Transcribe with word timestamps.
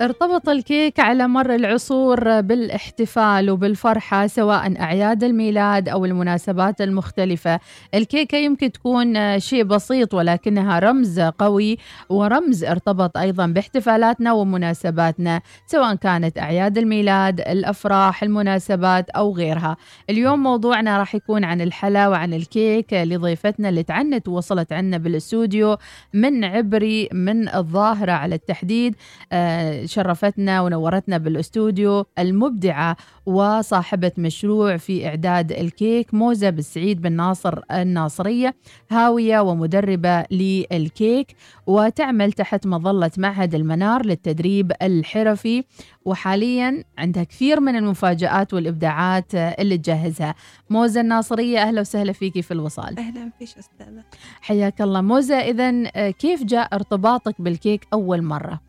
ارتبط 0.00 0.48
الكيك 0.48 1.00
على 1.00 1.28
مر 1.28 1.54
العصور 1.54 2.40
بالاحتفال 2.40 3.50
وبالفرحة 3.50 4.26
سواء 4.26 4.80
أعياد 4.80 5.24
الميلاد 5.24 5.88
أو 5.88 6.04
المناسبات 6.04 6.80
المختلفة. 6.80 7.60
الكيكة 7.94 8.38
يمكن 8.38 8.72
تكون 8.72 9.40
شيء 9.40 9.64
بسيط 9.64 10.14
ولكنها 10.14 10.78
رمز 10.78 11.20
قوي 11.20 11.78
ورمز 12.08 12.64
ارتبط 12.64 13.16
أيضا 13.16 13.46
باحتفالاتنا 13.46 14.32
ومناسباتنا 14.32 15.40
سواء 15.66 15.94
كانت 15.94 16.38
أعياد 16.38 16.78
الميلاد 16.78 17.40
الأفراح 17.40 18.22
المناسبات 18.22 19.10
أو 19.10 19.32
غيرها. 19.36 19.76
اليوم 20.10 20.42
موضوعنا 20.42 20.98
راح 20.98 21.14
يكون 21.14 21.44
عن 21.44 21.60
الحلا 21.60 22.08
وعن 22.08 22.34
الكيك 22.34 22.92
لضيفتنا 22.92 23.68
اللي 23.68 23.82
تعنت 23.82 24.28
ووصلت 24.28 24.72
عنا 24.72 24.98
بالأستوديو 24.98 25.76
من 26.14 26.44
عبري 26.44 27.08
من 27.12 27.48
الظاهرة 27.54 28.12
على 28.12 28.34
التحديد. 28.34 28.94
آه 29.32 29.85
شرفتنا 29.86 30.60
ونورتنا 30.60 31.18
بالاستوديو 31.18 32.06
المبدعة 32.18 32.96
وصاحبة 33.26 34.12
مشروع 34.18 34.76
في 34.76 35.06
إعداد 35.06 35.52
الكيك 35.52 36.14
موزة 36.14 36.50
بالسعيد 36.50 37.02
بن 37.02 37.12
ناصر 37.12 37.60
الناصرية 37.70 38.54
هاوية 38.90 39.40
ومدربة 39.40 40.24
للكيك 40.30 41.36
وتعمل 41.66 42.32
تحت 42.32 42.66
مظلة 42.66 43.10
معهد 43.18 43.54
المنار 43.54 44.06
للتدريب 44.06 44.72
الحرفي. 44.82 45.64
وحاليا 46.04 46.84
عندها 46.98 47.24
كثير 47.24 47.60
من 47.60 47.76
المفاجآت 47.76 48.54
والإبداعات 48.54 49.34
اللي 49.34 49.78
تجهزها. 49.78 50.34
موزة 50.70 51.00
الناصرية 51.00 51.58
أهلا 51.58 51.80
وسهلا 51.80 52.12
فيكي 52.12 52.42
في 52.42 52.50
الوصال. 52.54 52.98
أهلا 52.98 53.30
فيش 53.38 53.58
أستاذة. 53.58 54.04
حياك 54.40 54.82
الله. 54.82 55.00
موزة 55.00 55.36
إذا 55.36 55.84
كيف 56.10 56.44
جاء 56.44 56.74
ارتباطك 56.74 57.40
بالكيك 57.40 57.86
أول 57.92 58.22
مرة؟ 58.22 58.60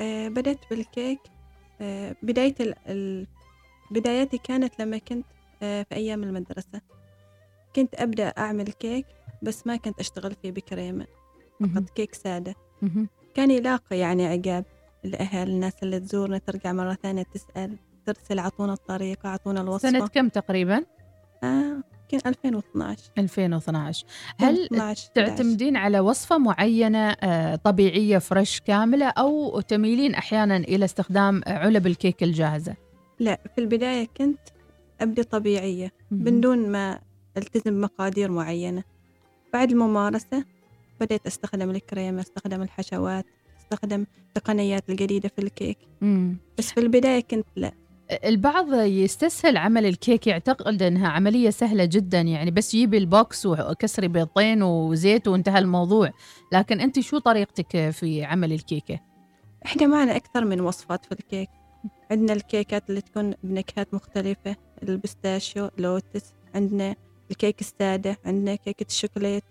آه 0.00 0.28
بدأت 0.28 0.58
بالكيك. 0.70 1.20
آه 1.80 2.16
بداية 2.22 2.54
ال... 2.88 3.26
بداياتي 3.90 4.38
كانت 4.38 4.80
لما 4.80 4.98
كنت 4.98 5.26
آه 5.62 5.82
في 5.82 5.94
أيام 5.94 6.24
المدرسة. 6.24 6.80
كنت 7.76 7.94
أبدأ 7.94 8.28
أعمل 8.28 8.72
كيك 8.72 9.06
بس 9.42 9.66
ما 9.66 9.76
كنت 9.76 9.98
أشتغل 10.00 10.34
فيه 10.42 10.50
بكريمة 10.52 11.06
فقط 11.60 11.90
كيك 11.90 12.14
سادة. 12.14 12.54
كان 13.34 13.50
يلاقي 13.50 13.98
يعني 13.98 14.26
عقاب 14.26 14.64
الأهل 15.04 15.48
الناس 15.50 15.82
اللي 15.82 16.00
تزورنا 16.00 16.38
ترجع 16.38 16.72
مرة 16.72 16.94
ثانية 16.94 17.22
تسأل 17.22 17.78
ترسل 18.06 18.38
عطونا 18.38 18.72
الطريقة 18.72 19.28
عطونا 19.28 19.60
الوصفة. 19.60 19.90
سنة 19.90 20.06
كم 20.06 20.28
تقريبا؟ 20.28 20.84
آه 21.44 21.82
يمكن 22.12 22.28
2012 22.28 23.02
2012 23.18 24.06
هل 24.38 24.64
12 24.64 25.10
تعتمدين 25.14 25.76
على 25.76 26.00
وصفة 26.00 26.38
معينة 26.38 27.12
طبيعية 27.54 28.18
فريش 28.18 28.60
كاملة 28.60 29.06
أو 29.06 29.60
تميلين 29.60 30.14
أحيانا 30.14 30.56
إلى 30.56 30.84
استخدام 30.84 31.40
علب 31.46 31.86
الكيك 31.86 32.22
الجاهزة؟ 32.22 32.74
لا 33.20 33.40
في 33.54 33.60
البداية 33.60 34.08
كنت 34.16 34.40
أبدي 35.00 35.22
طبيعية 35.22 35.92
من 36.10 36.40
دون 36.40 36.68
ما 36.72 37.00
ألتزم 37.36 37.70
بمقادير 37.70 38.30
معينة. 38.30 38.82
بعد 39.52 39.70
الممارسة 39.70 40.44
بدأت 41.00 41.26
أستخدم 41.26 41.70
الكريمة 41.70 42.20
أستخدم 42.20 42.62
الحشوات 42.62 43.26
أستخدم 43.60 44.06
التقنيات 44.28 44.90
الجديدة 44.90 45.28
في 45.28 45.42
الكيك. 45.42 45.78
مم. 46.00 46.36
بس 46.58 46.72
في 46.72 46.80
البداية 46.80 47.20
كنت 47.20 47.46
لا. 47.56 47.72
البعض 48.10 48.74
يستسهل 48.74 49.56
عمل 49.56 49.86
الكيك 49.86 50.26
يعتقد 50.26 50.82
إنها 50.82 51.08
عملية 51.08 51.50
سهلة 51.50 51.84
جدا 51.84 52.20
يعني 52.20 52.50
بس 52.50 52.70
جيبي 52.72 52.98
ال 52.98 53.10
box 53.10 53.46
وكسري 53.46 54.08
بيضتين 54.08 54.62
وزيت 54.62 55.28
وانتهى 55.28 55.58
الموضوع. 55.58 56.10
لكن 56.52 56.80
أنت 56.80 57.00
شو 57.00 57.18
طريقتك 57.18 57.90
في 57.90 58.24
عمل 58.24 58.52
الكيكه 58.52 59.00
إحنا 59.66 59.86
معنا 59.86 60.16
أكثر 60.16 60.44
من 60.44 60.60
وصفات 60.60 61.04
في 61.04 61.12
الكيك. 61.12 61.48
عندنا 62.10 62.32
الكيكات 62.32 62.90
اللي 62.90 63.00
تكون 63.00 63.34
بنكهات 63.42 63.94
مختلفة 63.94 64.56
ال 64.82 64.91
pistachio 64.91 65.70
لوتس 65.78 66.34
عندنا 66.54 66.96
الكيك 67.30 67.60
السادة 67.60 68.18
عندنا 68.24 68.54
كيكه 68.54 68.86
الشوكولات 68.86 69.42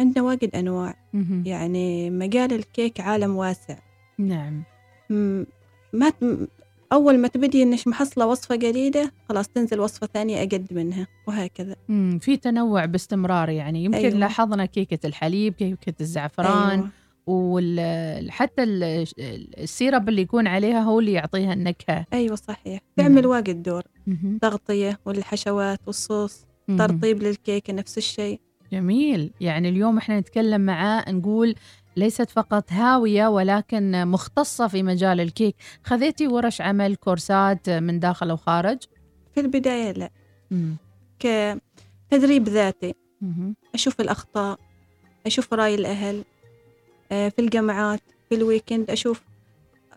عندنا 0.00 0.24
واجد 0.24 0.56
أنواع. 0.56 0.94
يعني 1.44 2.10
مجال 2.10 2.52
الكيك 2.52 3.00
عالم 3.00 3.36
واسع. 3.36 3.78
نعم. 4.18 4.64
ما 5.92 6.12
أول 6.94 7.18
ما 7.18 7.28
تبدي 7.28 7.62
إنك 7.62 7.88
محصلة 7.88 8.26
وصفة 8.26 8.56
جديدة 8.56 9.12
خلاص 9.28 9.48
تنزل 9.48 9.80
وصفة 9.80 10.06
ثانية 10.14 10.38
أقد 10.42 10.66
منها 10.70 11.06
وهكذا 11.28 11.76
مم. 11.88 12.18
في 12.22 12.36
تنوع 12.36 12.84
باستمرار 12.84 13.48
يعني 13.48 13.84
يمكن 13.84 13.98
أيوة. 13.98 14.10
لاحظنا 14.18 14.64
كيكة 14.66 15.06
الحليب 15.06 15.54
كيكة 15.54 15.94
الزعفران 16.00 16.70
أيوة. 16.80 16.90
وحتى 17.26 18.62
السيرب 19.58 20.08
اللي 20.08 20.22
يكون 20.22 20.46
عليها 20.46 20.80
هو 20.80 21.00
اللي 21.00 21.12
يعطيها 21.12 21.52
النكهة 21.52 22.06
أيوة 22.12 22.36
صحيح 22.36 22.80
تعمل. 22.96 23.26
واجد 23.26 23.62
دور 23.62 23.82
مهم. 24.06 24.38
تغطية 24.42 24.98
والحشوات 25.06 25.80
والصوص. 25.86 26.46
ترطيب 26.78 27.22
للكيكة 27.22 27.72
نفس 27.72 27.98
الشيء 27.98 28.40
جميل 28.72 29.30
يعني 29.40 29.68
اليوم 29.68 29.98
إحنا 29.98 30.20
نتكلم 30.20 30.60
معاه 30.60 31.10
نقول 31.12 31.54
ليست 31.96 32.30
فقط 32.30 32.72
هاوية 32.72 33.26
ولكن 33.26 34.06
مختصة 34.08 34.68
في 34.68 34.82
مجال 34.82 35.20
الكيك. 35.20 35.56
خذيتي 35.84 36.26
ورش 36.26 36.60
عمل 36.60 36.96
كورسات 36.96 37.70
من 37.70 38.00
داخل 38.00 38.30
أو 38.30 38.36
خارج؟ 38.36 38.78
في 39.34 39.40
البداية 39.40 39.92
لا. 39.92 40.10
مم. 40.50 40.76
كتدريب 41.18 42.48
ذاتي. 42.48 42.94
مهم. 43.20 43.56
أشوف 43.74 44.00
الأخطاء 44.00 44.58
أشوف 45.26 45.54
رأي 45.54 45.74
الأهل 45.74 46.24
آه، 47.12 47.28
في 47.28 47.38
الجمعات 47.38 48.00
في 48.28 48.34
ال 48.34 48.41
weekend 48.41 48.90
أشوف 48.90 49.22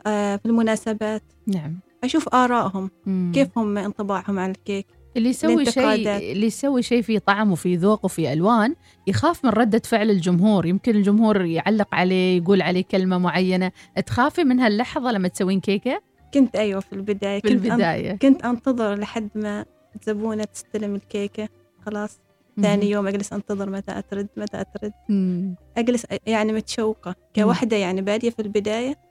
آه، 0.08 0.35
في 0.35 0.46
المناسبات. 0.46 1.24
نعم. 1.47 1.79
أشوف 2.03 2.35
آرائهم. 2.35 2.91
مم. 3.06 3.31
كيف 3.35 3.58
هم 3.58 3.78
انطباعهم 3.78 4.40
عن 4.40 4.52
الكيك. 4.52 4.88
اللي 5.17 5.29
يسوي 5.29 5.66
شيء. 5.66 5.83
اللي 6.31 6.47
يسوي 6.47 6.81
شيء 6.81 7.01
فيه 7.01 7.19
طعم 7.19 7.51
وفيه 7.51 7.78
ذوق 7.78 8.05
وفيه 8.05 8.33
ألوان 8.33 8.75
يخاف 9.07 9.45
من 9.45 9.51
ردة 9.51 9.79
فعل 9.85 10.09
الجمهور. 10.09 10.66
يمكن 10.66 10.95
الجمهور 10.95 11.41
يعلق 11.45 11.95
عليه 11.95 12.38
يقول 12.38 12.61
عليه 12.61 12.83
كلمة 12.83 13.17
معينة. 13.17 13.72
تخافي 14.05 14.44
من 14.44 14.59
هاللحظة 14.59 15.11
لما 15.11 15.28
تسوين 15.28 15.59
كيكة؟ 15.59 16.01
كنت 16.33 16.55
أيوة 16.55 16.79
في 16.79 16.94
البداية. 16.94 17.41
في 17.41 17.50
كنت 17.50 17.63
أن- 17.67 17.72
البداية. 17.72 18.11
كنت 18.17 18.45
أنتظر 18.45 18.95
لحد 18.95 19.29
ما 19.35 19.66
الزبونة 20.01 20.44
تستلم 20.44 20.95
الكيكة. 20.95 21.49
خلاص. 21.85 22.19
ثاني 22.61 22.89
يوم 22.89 23.07
أجلس 23.07 23.34
أنتظر 23.34 23.69
متى 23.69 23.99
أترد 23.99 24.28
متى 24.38 24.61
أترد. 24.61 24.91
مم. 25.09 25.55
أجلس 25.78 26.05
يعني 26.28 26.53
متشوقة. 26.53 27.16
كوحدة 27.35 27.78
يعني 27.78 28.01
بادية 28.01 28.29
في 28.29 28.41
البداية. 28.41 29.06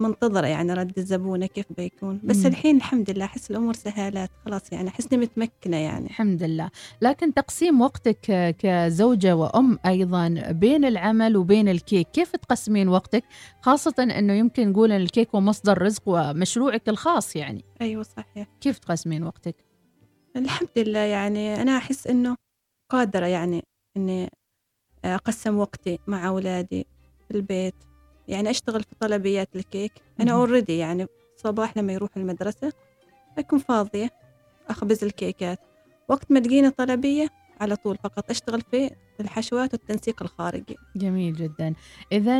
منتظرة 0.00 0.46
يعني 0.46 0.72
رد 0.72 0.98
الزبونة 0.98 1.46
كيف 1.46 1.66
بيكون. 1.76 2.20
بس 2.24 2.36
مم. 2.36 2.46
الحين 2.46 2.76
الحمد 2.76 3.10
لله 3.10 3.24
أحس 3.24 3.50
الأمور 3.50 3.74
سهالات 3.74 4.30
خلاص 4.44 4.72
يعني 4.72 4.88
أحسني 4.88 5.18
متمكنة 5.18 5.76
يعني. 5.76 6.06
الحمد 6.06 6.42
لله. 6.42 6.70
لكن 7.02 7.34
تقسيم 7.34 7.80
وقتك 7.80 8.54
كزوجة 8.58 9.36
وأم 9.36 9.78
أيضا 9.86 10.28
بين 10.50 10.84
العمل 10.84 11.36
وبين 11.36 11.68
الكيك 11.68 12.08
كيف 12.10 12.36
تقسمين 12.36 12.88
وقتك؟ 12.88 13.24
خاصة 13.60 13.94
أنه 13.98 14.32
يمكن 14.32 14.68
نقول 14.70 14.92
أن 14.92 15.00
الكيك 15.00 15.28
هو 15.34 15.40
مصدر 15.40 15.82
رزق 15.82 16.02
ومشروعك 16.06 16.88
الخاص 16.88 17.36
يعني. 17.36 17.64
أيوة 17.80 18.02
صحيح. 18.02 18.46
كيف 18.60 18.78
تقسمين 18.78 19.22
وقتك؟ 19.22 19.56
الحمد 20.36 20.68
لله 20.76 20.98
يعني 20.98 21.62
أنا 21.62 21.76
أحس 21.76 22.06
إنه 22.06 22.36
قادرة 22.90 23.26
يعني 23.26 23.62
إني 23.96 24.30
أقسم 25.04 25.58
وقتي 25.58 25.98
مع 26.06 26.28
أولادي 26.28 26.86
في 27.28 27.34
البيت. 27.36 27.74
يعني 28.28 28.50
أشتغل 28.50 28.82
في 28.82 28.94
طلبيات 29.00 29.48
الكيك 29.56 29.92
أنا. 30.20 30.32
أوريدي 30.32 30.78
يعني 30.78 31.06
صباح 31.36 31.76
لما 31.76 31.92
يروح 31.92 32.10
المدرسة 32.16 32.72
أكون 33.38 33.58
فاضية 33.58 34.10
أخبز 34.68 35.04
الكيكات 35.04 35.58
وقت 36.08 36.32
ما 36.32 36.40
تجيني 36.40 36.70
طلبية 36.70 37.28
على 37.60 37.76
طول 37.76 37.98
فقط 38.04 38.30
أشتغل 38.30 38.60
في 38.60 38.90
الحشوات 39.20 39.72
والتنسيق 39.72 40.22
الخارجي. 40.22 40.76
جميل 40.96 41.32
جدا. 41.34 41.74
إذا 42.12 42.38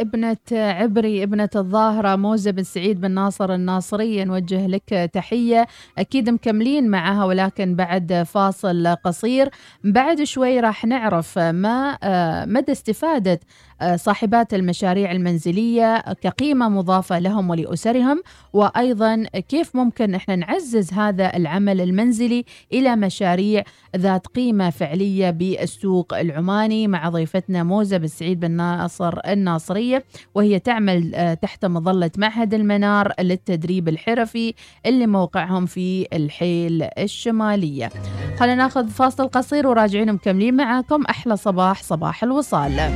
ابنة 0.00 0.36
عبري 0.52 1.22
ابنة 1.22 1.48
الظاهرة 1.56 2.16
موزة 2.16 2.50
بن 2.50 2.62
سعيد 2.62 3.00
بن 3.00 3.10
ناصر 3.10 3.54
الناصري 3.54 4.24
نوجه 4.24 4.66
لك 4.66 5.10
تحية. 5.12 5.66
أكيد 5.98 6.30
مكملين 6.30 6.88
معها 6.88 7.24
ولكن 7.24 7.74
بعد 7.76 8.22
فاصل 8.22 8.96
قصير. 9.04 9.50
بعد 9.84 10.22
شوي 10.22 10.60
راح 10.60 10.84
نعرف 10.84 11.38
ما 11.38 11.98
آه، 12.02 12.44
مدى 12.44 12.72
استفادة 12.72 13.40
آه، 13.80 13.96
صاحبات 13.96 14.54
المشاريع 14.54 15.12
المنزلية 15.12 15.98
كقيمة 15.98 16.68
مضافة 16.68 17.18
لهم 17.18 17.50
ولأسرهم 17.50 18.22
وأيضا 18.52 19.24
كيف 19.48 19.76
ممكن 19.76 20.14
إحنا 20.14 20.36
نعزز 20.36 20.92
هذا 20.92 21.36
العمل 21.36 21.80
المنزلي 21.80 22.44
إلى 22.72 22.96
مشاريع 22.96 23.64
ذات 23.96 24.26
قيمة 24.26 24.70
فعلية 24.70 25.30
بالسوق 25.30 25.89
العماني 26.12 26.88
مع 26.88 27.08
ضيفتنا 27.08 27.62
موزة 27.62 27.96
بن 27.96 28.06
سعيد 28.06 28.40
بن 28.40 28.50
ناصر 28.50 29.18
الناصرية 29.26 30.04
وهي 30.34 30.58
تعمل 30.58 31.14
آه، 31.14 31.34
تحت 31.34 31.64
مظلة 31.64 32.10
معهد 32.16 32.54
المنار 32.54 33.12
للتدريب 33.20 33.88
الحرفي 33.88 34.54
اللي 34.86 35.06
موقعهم 35.06 35.66
في 35.66 36.06
الحيل 36.12 36.88
الشمالية. 36.98 37.90
خلينا 38.38 38.54
ناخذ 38.54 38.88
فاصل 38.88 39.28
قصير 39.28 39.66
وراجعين 39.66 40.12
مكملين 40.12 40.56
معاكم. 40.56 41.04
أحلى 41.04 41.36
صباح 41.36 41.82
صباح 41.82 42.22
الوصال. 42.22 42.90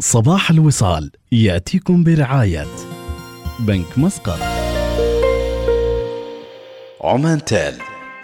صباح 0.00 0.50
الوصال 0.50 1.10
يأتيكم 1.32 2.04
برعاية 2.04 2.66
بنك 3.60 3.98
مسقط. 3.98 4.38
عمان 7.04 7.44
تال 7.44 7.74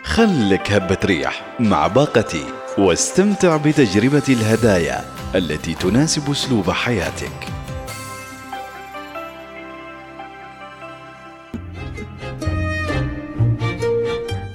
خلك 0.05 0.73
هبة 0.73 0.99
ريح 1.05 1.57
مع 1.61 1.87
باقتي 1.87 2.45
واستمتع 2.79 3.57
بتجربة 3.57 4.23
الهدايا 4.29 5.05
التي 5.35 5.75
تناسب 5.75 6.31
أسلوب 6.31 6.71
حياتك. 6.71 7.62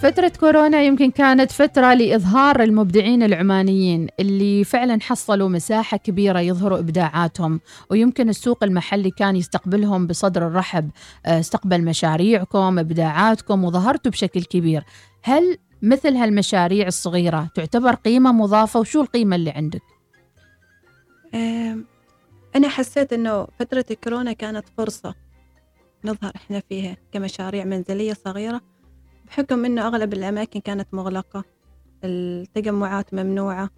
فترة 0.01 0.31
كورونا 0.39 0.81
يمكن 0.81 1.11
كانت 1.11 1.51
فترة 1.51 1.93
لإظهار 1.93 2.63
المبدعين 2.63 3.23
العمانيين 3.23 4.07
اللي 4.19 4.63
فعلا 4.63 5.01
حصلوا 5.01 5.49
مساحة 5.49 5.97
كبيرة 5.97 6.39
يظهروا 6.39 6.79
إبداعاتهم 6.79 7.59
ويمكن 7.89 8.29
السوق 8.29 8.63
المحلي 8.63 9.11
كان 9.11 9.35
يستقبلهم 9.35 10.07
بصدر 10.07 10.47
الرحب 10.47 10.89
آه، 11.25 11.39
استقبل 11.39 11.81
مشاريعكم 11.81 12.79
إبداعاتكم 12.79 13.63
وظهرتوا 13.63 14.11
بشكل 14.11 14.43
كبير. 14.43 14.83
هل 15.23 15.57
مثل 15.81 16.15
هالمشاريع 16.15 16.87
الصغيرة 16.87 17.49
تعتبر 17.55 17.95
قيمة 17.95 18.31
مضافة؟ 18.31 18.79
وشو 18.79 19.01
القيمة 19.01 19.35
اللي 19.35 19.49
عندك؟ 19.49 19.81
آم، 21.33 21.85
أنا 22.55 22.67
حسيت 22.67 23.13
إنه 23.13 23.47
فترة 23.59 23.85
كورونا 24.03 24.33
كانت 24.33 24.65
فرصة 24.77 25.15
نظهر 26.05 26.31
إحنا 26.35 26.61
فيها 26.69 26.97
كمشاريع 27.11 27.63
منزلية 27.65 28.13
صغيرة. 28.13 28.61
بحكم 29.27 29.65
إنه 29.65 29.87
أغلب 29.87 30.13
الأماكن 30.13 30.59
كانت 30.59 30.87
مغلقة 30.93 31.43
التجمعات 32.03 33.13
ممنوعة. 33.13 33.69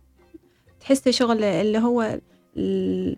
تحسي 0.80 1.12
شغل 1.12 1.44
اللي 1.44 1.78
هو 1.78 2.20
ال- 2.58 3.18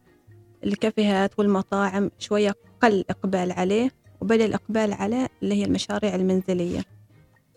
الكافيهات 0.64 1.40
والمطاعم 1.40 2.12
شوية 2.20 2.56
قل 2.82 3.06
إقبال 3.10 3.52
عليه 3.52 3.92
وبدأ 4.22 4.46
الإقبال 4.46 4.94
على 4.94 5.28
اللي 5.44 5.56
هي 5.56 5.66
المشاريع 5.66 6.16
المنزلية. 6.16 6.86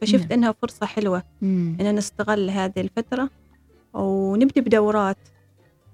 فشفت 0.00 0.22
نعم. 0.22 0.32
إنها 0.32 0.54
فرصة 0.62 0.86
حلوة 0.86 1.22
مم. 1.42 1.76
إن 1.80 1.94
نستغل 1.94 2.50
هذه 2.50 2.80
الفترة 2.80 3.30
ونبدأ 3.94 4.60
بدورات. 4.60 5.18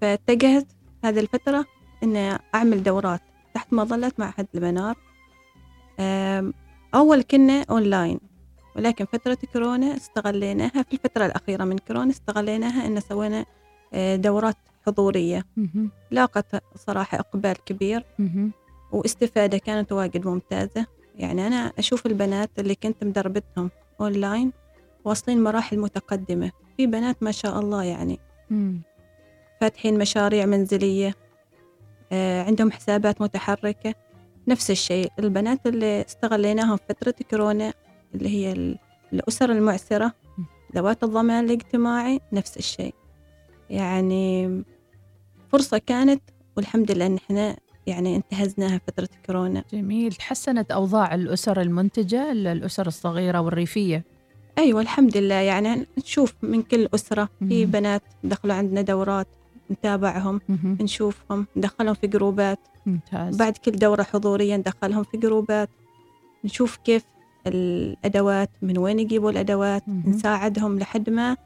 فاتجهت 0.00 0.66
هذه 1.04 1.20
الفترة 1.20 1.64
إن 2.02 2.38
أعمل 2.54 2.82
دورات 2.82 3.20
تحت 3.54 3.72
مظلة 3.72 4.12
معهد 4.18 4.46
المنار 4.54 4.96
أول 6.94 7.22
كنا 7.22 7.62
أونلاين. 7.70 8.20
ولكن 8.76 9.05
فترة 9.05 9.38
كورونا 9.52 9.96
استغليناها 9.96 10.82
في 10.82 10.93
الفترة 10.93 11.26
الأخيرة 11.26 11.64
من 11.64 11.78
كورونا 11.78 12.11
استغليناها 12.11 12.87
إن 12.87 13.00
سوينا 13.00 13.44
آه، 13.94 14.17
دورات 14.17 14.56
حضورية. 14.87 15.46
لاقت 16.11 16.62
صراحة 16.76 17.19
إقبال 17.19 17.64
كبير. 17.67 18.05
واستفادة 18.93 19.58
كانت 19.58 19.93
واجد 19.93 20.26
ممتازة. 20.26 20.87
يعني 21.14 21.46
أنا 21.46 21.72
أشوف 21.78 22.06
البنات 22.06 22.50
اللي 22.58 22.75
كنت 22.75 23.05
مدربتهم 23.05 23.70
أونلاين 24.00 24.52
واصلين 25.05 25.43
مراحل 25.43 25.78
متقدمة. 25.78 26.50
في 26.76 26.87
بنات 26.87 27.23
ما 27.23 27.31
شاء 27.31 27.61
الله 27.61 27.84
يعني. 27.84 28.19
فاتحين 29.61 29.99
مشاريع 29.99 30.46
منزلية 30.46 31.14
آه، 32.12 32.43
عندهم 32.43 32.73
حسابات 32.73 33.20
متحركة. 33.23 33.94
نفس 34.49 34.70
الشيء. 34.70 35.12
البنات 35.19 35.66
اللي 35.66 36.05
استغليناهم 36.08 36.76
في 36.76 36.82
فترة 36.88 37.14
كورونا 37.31 37.73
اللي 38.14 38.28
هي 38.28 38.52
ال- 38.52 38.78
الأسر 39.12 39.52
المعسرة 39.52 40.12
ذوات 40.74 41.04
الضمان 41.04 41.44
الاجتماعي 41.44 42.20
نفس 42.32 42.56
الشيء. 42.56 42.94
يعني 43.70 44.62
فرصة 45.52 45.78
كانت 45.78 46.22
والحمد 46.56 46.92
لله 46.92 47.06
إن 47.06 47.16
إحنا 47.16 47.56
يعني 47.86 48.16
انتهزناها 48.16 48.80
فترة 48.86 49.08
كورونا. 49.26 49.64
جميل. 49.72 50.12
تحسنت 50.12 50.70
أوضاع 50.70 51.14
الأسر 51.14 51.60
المنتجة 51.60 52.32
الأسر 52.32 52.86
الصغيرة 52.86 53.40
والريفية؟ 53.40 54.04
أيوة 54.58 54.80
الحمد 54.80 55.16
لله. 55.16 55.34
يعني 55.34 55.86
نشوف 55.98 56.34
من 56.42 56.62
كل 56.62 56.88
أسرة 56.94 57.28
في. 57.38 57.64
بنات 57.66 58.02
دخلوا 58.24 58.54
عندنا 58.54 58.80
دورات 58.82 59.26
نتابعهم. 59.70 60.40
نشوفهم 60.64 61.46
ندخلهم 61.56 61.94
في 61.94 62.06
جروبات. 62.06 62.58
ممتاز. 62.86 63.36
بعد 63.36 63.56
كل 63.56 63.72
دورة 63.72 64.02
حضورية 64.02 64.56
ندخلهم 64.56 65.02
في 65.02 65.16
جروبات. 65.18 65.68
نشوف 66.44 66.76
كيف 66.76 67.04
الأدوات 67.46 68.50
من 68.62 68.78
وين 68.78 68.98
يجيبوا 68.98 69.31
الأدوات 69.31 69.88
مهم. 69.88 70.10
نساعدهم 70.10 70.78
لحد 70.78 71.10
ما 71.10 71.37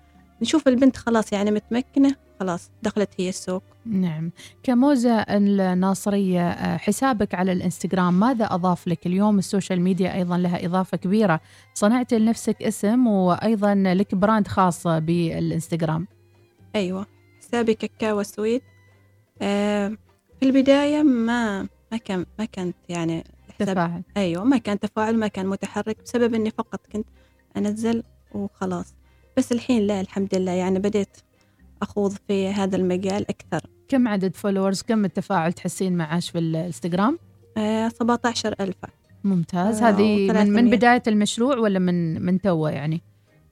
نشوف 0.42 0.68
البنت 0.68 0.96
خلاص 0.96 1.32
يعني 1.32 1.50
متمكنة 1.50 2.16
خلاص 2.40 2.70
دخلت 2.82 3.08
هي 3.18 3.28
السوق. 3.28 3.62
نعم. 3.86 4.30
كموزة 4.62 5.14
الناصرية 5.20 6.48
آه، 6.50 6.76
حسابك 6.76 7.34
على 7.34 7.52
الإنستغرام 7.52 8.20
ماذا 8.20 8.44
أضاف 8.44 8.88
لك؟ 8.88 9.06
اليوم 9.06 9.38
ال 9.38 9.44
social 9.44 9.80
media 9.80 10.14
أيضا 10.14 10.38
لها 10.38 10.66
إضافة 10.66 10.96
كبيرة. 10.96 11.40
صنعت 11.74 12.14
لنفسك 12.14 12.62
اسم 12.62 13.06
وأيضا 13.06 13.74
لك 13.74 14.14
brand 14.14 14.48
خاص 14.48 14.86
بالإنستغرام. 14.86 16.06
أيوة. 16.76 17.06
حسابي 17.40 17.74
كاكاو 17.74 18.22
sweet. 18.22 18.62
آه 19.42 19.88
في 20.40 20.46
البداية 20.46 21.02
ما 21.02 21.62
ما 21.92 21.98
كان 22.04 22.26
ما 22.38 22.44
كانت 22.44 22.76
يعني 22.88 23.24
تفاعل. 23.58 24.02
أيوة 24.16 24.44
ما 24.44 24.58
كان 24.58 24.80
تفاعل 24.80 25.16
ما 25.16 25.28
كان 25.28 25.46
متحرك 25.46 25.96
بسبب 26.04 26.34
إني 26.34 26.50
فقط 26.50 26.80
كنت 26.92 27.06
أنزل 27.56 28.02
وخلاص. 28.34 28.94
بس 29.36 29.52
الحين 29.52 29.82
لا 29.82 30.00
الحمد 30.00 30.34
لله. 30.34 30.52
يعني 30.52 30.78
بديت 30.78 31.16
أخوض 31.82 32.14
في 32.28 32.48
هذا 32.48 32.76
المجال 32.76 33.30
أكثر. 33.30 33.70
كم 33.88 34.08
عدد 34.08 34.36
followers 34.36 34.82
كم 34.82 35.04
التفاعل 35.04 35.52
تحسين 35.52 35.96
معاش 35.96 36.30
في 36.30 36.38
الإنستغرام؟ 36.38 37.18
آه 37.56 37.88
17 37.88 38.54
ألف 38.60 38.76
ممتاز. 39.24 39.82
آه، 39.82 39.88
هذه 39.88 40.32
من, 40.32 40.50
من 40.52 40.70
و300. 40.70 40.74
بداية 40.74 41.02
المشروع 41.06 41.56
ولا 41.58 41.78
من 41.78 42.22
من 42.22 42.40
توه 42.40 42.70
يعني؟ 42.70 43.02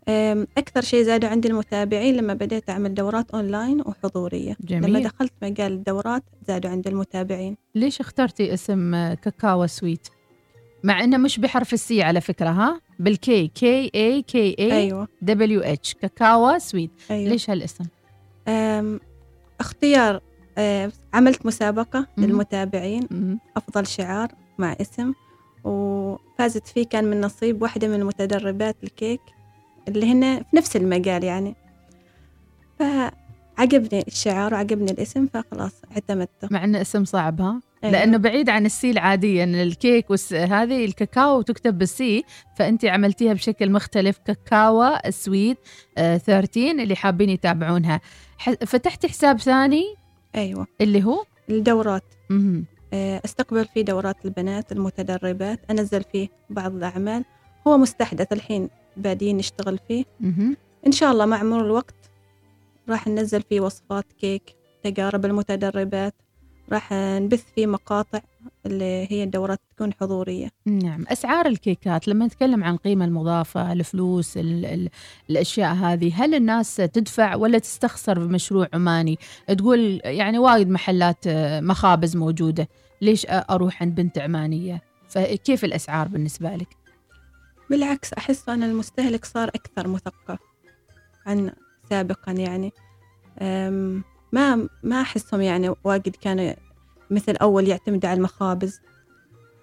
أكثر 0.09 0.81
شيء 0.81 1.03
زادوا 1.03 1.29
عندي 1.31 1.49
المتابعين 1.49 2.17
لما 2.17 2.35
بديت 2.35 2.71
أعمل 2.71 2.95
دورات 2.95 3.31
أونلاين 3.31 3.81
وحضورية. 3.81 4.57
لما 4.71 4.81
جميل. 4.89 5.03
دخلت 5.03 5.33
مجال 5.43 5.73
الدورات 5.73 6.23
زادوا 6.49 6.71
عندي 6.71 6.89
المتابعين. 6.89 7.57
ليش 7.75 8.01
اخترتي 8.01 8.55
اسم 8.55 9.15
كاكاو 9.15 9.67
سويت؟ 9.67 10.09
مع 10.85 11.05
إنه 11.05 11.17
مش 11.17 11.39
بحرف 11.39 11.73
ال 11.73 11.88
C 11.88 12.03
على 12.03 12.21
فكرة 12.21 12.49
ها؟ 12.49 12.81
بال 12.99 13.32
K 13.32 13.49
K 13.49 13.91
A 13.95 14.23
K 14.23 14.57
A 14.59 14.73
أيوة. 14.73 15.09
W 15.23 15.61
H 15.61 15.95
كاكاو 15.95 16.59
سويت. 16.59 16.91
أيوة. 17.11 17.31
ليش 17.31 17.51
هالاسم؟ 17.51 17.85
اختيار 19.61 20.21
آه، 20.59 20.93
عملت 21.15 21.47
مسابقة 21.47 22.07
مهم. 22.17 22.27
للمتابعين. 22.27 23.07
مم. 23.11 23.39
أفضل 23.57 23.87
شعار 23.87 24.29
مع 24.59 24.77
اسم. 24.81 25.13
وفازت 25.65 26.67
فيه 26.67 26.87
كان 26.87 27.05
من 27.05 27.21
نصيب 27.21 27.63
واحدة 27.63 27.89
من 27.89 28.05
متدربات 28.05 28.77
الكيك. 28.85 29.21
اللي 29.89 30.13
هن 30.13 30.39
في 30.39 30.57
نفس 30.57 30.77
المجال 30.77 31.25
يعني. 31.25 31.55
فعجبني 32.79 34.05
الشعار 34.09 34.55
وعجبني 34.55 34.91
الاسم 34.91 35.27
فخلاص 35.27 35.73
اعتمدته. 35.93 36.49
مع 36.51 36.65
انه 36.65 36.81
اسم 36.81 37.05
صعب 37.05 37.41
ها؟ 37.41 37.61
أيوة. 37.85 37.93
لأنه 37.93 38.17
بعيد 38.17 38.49
عن 38.49 38.67
ال 38.67 38.79
C 38.79 38.91
العاديه 38.91 39.45
إن 39.45 39.55
الكيك 39.55 40.11
والس... 40.11 40.33
هذه 40.33 40.85
الكاكاو 40.85 41.43
تكتب 41.43 41.79
بال 41.79 42.10
C 42.10 42.25
فانت 42.57 42.85
عملتيها 42.85 43.33
بشكل 43.33 43.71
مختلف. 43.71 44.19
كاكاو 44.19 44.99
سويت 45.09 45.59
آه 45.99 46.17
13 46.17 46.71
اللي 46.71 46.97
حابين 46.97 47.31
يتابعونها. 47.31 48.01
ح... 48.39 48.51
فتحتي 48.51 49.09
حساب 49.09 49.41
ثاني؟ 49.41 49.85
أيوة. 50.35 50.67
اللي 50.81 51.05
هو؟ 51.05 51.25
الدورات. 51.51 52.05
مهم. 52.31 52.65
آه، 52.93 53.21
أستقبل 53.25 53.65
فيه 53.65 53.83
دورات 53.83 54.17
البنات 54.25 54.73
المتدربات 54.73 55.61
أنزل 55.71 56.03
فيه 56.13 56.29
بعض 56.51 56.75
الأعمال. 56.75 57.25
هو 57.67 57.79
مستحدث 57.79 58.33
الحين. 58.33 58.69
بادين 58.97 59.37
نشتغل 59.37 59.79
فيه. 59.89 60.05
مهم. 60.21 60.57
إن 60.87 60.93
شاء 60.93 61.13
الله 61.13 61.27
مع 61.27 61.43
مرور 61.43 61.65
الوقت 61.65 61.95
راح 62.89 63.07
ننزل 63.09 63.43
فيه 63.43 63.61
وصفات 63.61 64.05
كيك 64.21 64.43
تجارب 64.85 65.25
المتدربات 65.25 66.15
راح 66.73 66.93
نبث 66.93 67.45
فيه 67.55 67.67
مقاطع 67.67 68.21
اللي 68.67 69.07
هي 69.11 69.23
الدورات 69.25 69.61
تكون 69.77 69.93
حضورية. 70.01 70.49
نعم. 70.67 71.05
أسعار 71.09 71.47
الكيكات 71.47 72.09
لما 72.09 72.27
نتكلم 72.27 72.65
عن 72.65 72.75
القيمه 72.75 73.05
المضافة 73.05 73.73
الفلوس 73.73 74.37
ال 74.37 74.65
ال 74.67 74.89
الأشياء 75.31 75.75
هذه 75.75 76.25
هل 76.25 76.35
الناس 76.35 76.77
تدفع 76.77 77.35
ولا 77.35 77.59
تستخسر 77.59 78.19
بمشروع 78.19 78.69
عماني؟ 78.75 79.19
تقول 79.59 80.01
يعني 80.05 80.39
وايد 80.39 80.69
محلات 80.71 81.27
آه، 81.27 81.61
مخابز 81.61 82.17
موجودة 82.17 82.69
ليش 83.03 83.27
أ- 83.27 83.29
أروح 83.31 83.83
عند 83.83 83.95
بنت 83.95 84.19
عمانية؟ 84.19 84.83
فكيف 85.09 85.65
الأسعار 85.65 86.09
بالنسبة 86.09 86.57
لك؟ 86.57 86.69
بالعكس 87.73 88.13
أحس 88.13 88.49
أن 88.49 88.63
المستهلك 88.63 89.25
صار 89.25 89.49
أكثر 89.49 89.89
مثقف 89.89 90.39
عن 91.27 91.53
سابقا 91.91 92.33
يعني. 92.33 92.73
ما 94.33 94.69
ما 94.83 95.01
أحسهم 95.01 95.41
يعني 95.41 95.75
واجد 95.85 96.17
كانوا 96.17 96.53
مثل 97.11 97.37
أول 97.37 97.69
يعتمدوا 97.69 98.11
على 98.11 98.17
المخابز. 98.17 98.81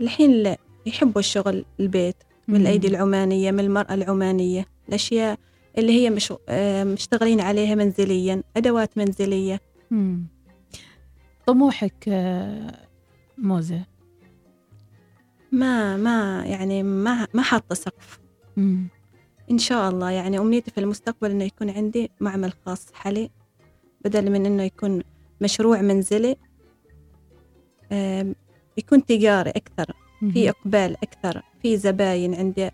الحين 0.01 0.31
لا 0.31 0.57
يحبوا 0.85 1.19
الشغل 1.19 1.65
البيت 1.79 2.15
من 2.47 2.55
الأيدي 2.55 2.87
العمانية 2.87 3.51
من 3.51 3.59
المرأة 3.59 3.93
العمانية 3.93 4.65
الأشياء 4.89 5.39
اللي 5.77 5.91
هي 5.91 6.09
مش 6.09 6.33
مشتغلين 6.93 7.41
عليها 7.41 7.75
منزليا 7.75 8.43
أدوات 8.57 8.97
منزلية. 8.97 9.61
مم. 9.91 10.27
طموحك 11.45 12.05
آه، 12.07 12.87
موزة؟ 13.37 13.85
ما 15.51 15.98
ما 15.98 16.46
يعني 16.46 16.84
ما 16.84 17.27
ما 17.34 17.41
حاطة 17.41 17.75
سقف 17.75 18.20
مم. 18.58 18.88
إن 19.51 19.58
شاء 19.58 19.89
الله 19.89 20.12
يعني 20.12 20.39
أمنيتي 20.39 20.72
في 20.72 20.79
المستقبل 20.79 21.32
إنه 21.32 21.44
يكون 21.44 21.70
عندي 21.70 22.12
معمل 22.20 22.53
خاص 22.65 22.94
حلي 22.94 23.29
بدل 24.06 24.32
من 24.32 24.46
إنه 24.46 24.63
يكون 24.63 25.01
مشروع 25.41 25.82
منزلي 25.82 26.36
يكون 28.77 29.06
تجاري 29.06 29.50
أكثر 29.50 29.94
مم. 30.22 30.32
في 30.32 30.50
إقبال 30.50 30.96
أكثر 31.03 31.41
في 31.62 31.77
زباين 31.77 32.36
عندي 32.36 32.70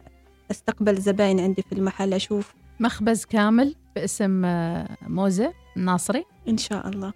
أستقبل 0.51 0.95
زباين 0.95 1.39
عندي 1.39 1.61
في 1.61 1.75
المحل 1.75 2.13
أشوف 2.13 2.53
مخبز 2.79 3.25
كامل 3.25 3.75
باسم 3.95 4.45
آه، 4.45 4.97
موزة 5.01 5.53
الناصري 5.77 6.25
إن 6.47 6.57
شاء 6.57 6.89
الله 6.89 7.13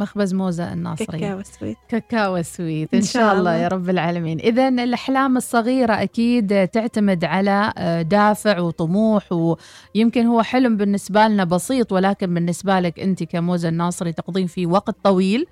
مخبز 0.00 0.34
موزة 0.34 0.72
الناصري. 0.72 1.06
كاكاو 1.06 1.42
سويت. 1.42 1.76
كاكاو 1.88 2.42
سويت. 2.42 2.94
إن 2.94 3.02
شاء 3.02 3.38
الله. 3.38 3.54
يا 3.54 3.68
رب 3.68 3.90
العالمين. 3.90 4.40
إذا 4.40 4.68
الأحلام 4.68 5.36
الصغيرة 5.36 5.92
أكيد 5.92 6.68
تعتمد 6.68 7.24
على 7.24 7.72
آه، 7.78 8.02
دافع 8.02 8.60
وطموح 8.60 9.32
ويمكن 9.32 10.26
هو 10.26 10.42
حلم 10.42 10.76
بالنسبة 10.76 11.28
لنا 11.28 11.44
بسيط 11.44 11.92
ولكن 11.92 12.34
بالنسبة 12.34 12.80
لك 12.80 13.00
أنت 13.00 13.22
كموزة 13.22 13.68
الناصري 13.68 14.12
تقضين 14.12 14.46
فيه 14.46 14.66
وقت 14.66 14.96
طويل 15.04 15.46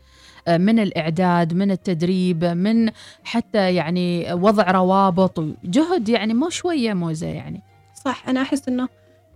آه، 0.49 0.57
من 0.57 0.79
الإعداد 0.79 1.55
من 1.55 1.71
التدريب 1.71 2.45
من 2.45 2.91
حتى 3.25 3.75
يعني 3.75 4.33
وضع 4.33 4.71
روابط 4.71 5.41
جهد 5.65 6.09
يعني 6.09 6.35
مو 6.35 6.49
شوية 6.49 6.95
موزة 6.95 7.27
يعني. 7.27 7.63
صح. 8.05 8.29
أنا 8.29 8.43
أحس 8.43 8.69
إنه 8.69 8.89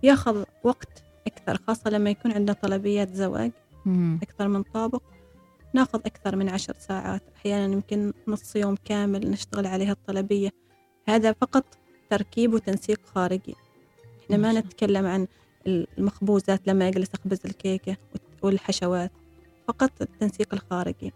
ياخذ 0.03 0.43
وقت 0.63 1.03
أكثر 1.27 1.59
خاصة 1.67 1.89
لما 1.89 2.09
يكون 2.09 2.31
عندنا 2.31 2.53
طلبيات 2.61 3.13
زواج. 3.13 3.51
مم. 3.85 4.19
أكثر 4.23 4.47
من 4.47 4.63
طابق. 4.63 5.01
ناخذ 5.73 5.99
أكثر 6.05 6.35
من 6.35 6.49
عشر 6.49 6.73
ساعات. 6.79 7.23
أحيانا 7.35 7.73
يمكن 7.73 8.13
نص 8.27 8.55
يوم 8.55 8.75
كامل 8.85 9.31
نشتغل 9.31 9.67
عليها 9.67 9.91
الطلبية. 9.91 10.49
هذا 11.07 11.31
فقط 11.31 11.65
تركيب 12.09 12.53
وتنسيق 12.53 12.99
خارجي. 13.05 13.55
إحنا 14.23 14.37
ما 14.37 14.53
نتكلم 14.53 15.05
عن 15.05 15.27
المخبوزات 15.67 16.67
لما 16.67 16.87
أجلس 16.87 17.09
أخبز 17.13 17.39
الكيكة 17.45 17.97
والحشوات. 18.41 19.11
فقط 19.67 19.91
التنسيق 20.01 20.53
الخارجي. 20.53 21.13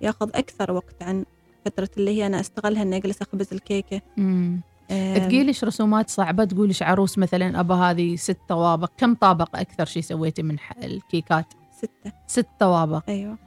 ياخذ 0.00 0.30
أكثر 0.34 0.72
وقت 0.72 1.02
عن 1.02 1.24
فترة 1.64 1.90
اللي 1.96 2.10
هي 2.10 2.26
أنا 2.26 2.40
أستغلها 2.40 2.82
إني 2.82 2.96
أجلس 2.96 3.22
أخبز 3.22 3.48
الكيكة. 3.52 4.00
مم. 4.16 4.60
آم، 4.90 5.28
تقيلش 5.28 5.64
رسومات 5.64 6.10
صعبة؟ 6.10 6.44
تقولش 6.44 6.82
عروس 6.82 7.18
مثلا؟ 7.18 7.60
أبا 7.60 7.74
هذه 7.74 8.16
ست 8.16 8.38
طوابق. 8.48 8.90
كم 8.96 9.14
طابق 9.14 9.56
أكثر 9.56 9.84
شيء 9.84 10.02
سويتي 10.02 10.42
من 10.42 10.56
الكيكات؟ 10.84 11.46
ستة. 11.76 12.12
ست 12.26 12.46
طوابق. 12.60 13.02
أيوة. 13.08 13.38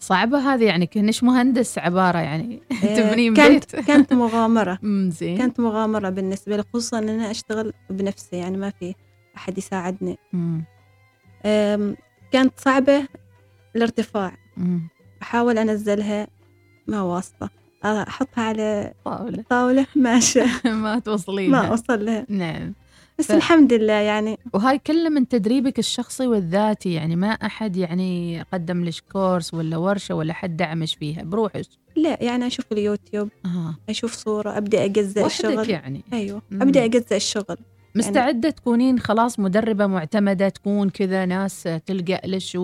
صعبة 0.00 0.38
هذه 0.38 0.64
يعني 0.64 0.86
كأنش 0.86 1.22
مهندس 1.22 1.78
عبارة 1.78 2.18
يعني 2.18 2.62
آه، 2.84 2.96
تبنين 2.96 3.34
كانت 3.34 3.76
بيت. 3.76 3.86
كانت 3.86 4.12
مغامرة. 4.12 4.78
زين. 5.20 5.38
كانت 5.38 5.60
مغامرة 5.60 6.08
بالنسبة 6.10 6.56
لي 6.56 6.62
خصوصا 6.62 6.98
إن 6.98 7.08
أنا 7.08 7.30
أشتغل 7.30 7.72
بنفسي 7.90 8.36
يعني 8.36 8.56
ما 8.56 8.70
في 8.70 8.94
أحد 9.36 9.58
يساعدني. 9.58 10.18
كانت 12.32 12.52
صعبة 12.56 13.08
الارتفاع. 13.76 14.36
أمم. 14.58 14.88
أحاول 15.22 15.58
أنزلها 15.58 16.26
ما 16.86 17.02
واصلة 17.02 17.50
أحطها 17.84 18.44
على 18.44 18.92
طاولة. 19.04 19.38
الطاولة 19.38 19.86
ماشي. 19.96 20.40
ما 20.64 20.98
توصلين 20.98 21.50
ما 21.50 21.66
أوصل 21.68 22.04
لها. 22.04 22.26
نعم. 22.28 22.74
بس 23.18 23.26
ف- 23.26 23.30
الحمد 23.32 23.72
لله 23.72 23.92
يعني. 23.92 24.38
وهاي 24.54 24.78
كله 24.78 25.08
من 25.08 25.28
تدريبك 25.28 25.78
الشخصي 25.78 26.26
والذاتي 26.26 26.92
يعني 26.92 27.16
ما 27.16 27.28
أحد 27.28 27.76
يعني 27.76 28.42
قدم 28.52 28.84
لك 28.84 28.94
كورس 29.12 29.54
ولا 29.54 29.76
ورشة 29.76 30.14
ولا 30.14 30.32
حد 30.32 30.56
دعمش 30.56 30.94
فيها 30.94 31.22
بروحك 31.22 31.64
لا 31.96 32.22
يعني 32.22 32.46
أشوف 32.46 32.64
اليوتيوب 32.72 33.28
آه. 33.44 33.74
أشوف 33.88 34.14
صورة 34.14 34.58
أبدأ 34.58 34.84
أجزأ 34.84 35.24
وحدك 35.24 35.44
الشغل. 35.46 35.70
يعني. 35.70 36.02
أيوه 36.12 36.42
مم. 36.50 36.62
أبدأ 36.62 36.84
أجزأ 36.84 37.16
الشغل. 37.16 37.56
مستعدة 37.94 38.50
تكونين 38.50 38.98
خلاص 38.98 39.38
مدربة 39.40 39.86
معتمدة 39.86 40.48
تكون 40.48 40.90
كذا 40.90 41.24
ناس 41.24 41.68
تلقى 41.86 42.20
لش 42.24 42.58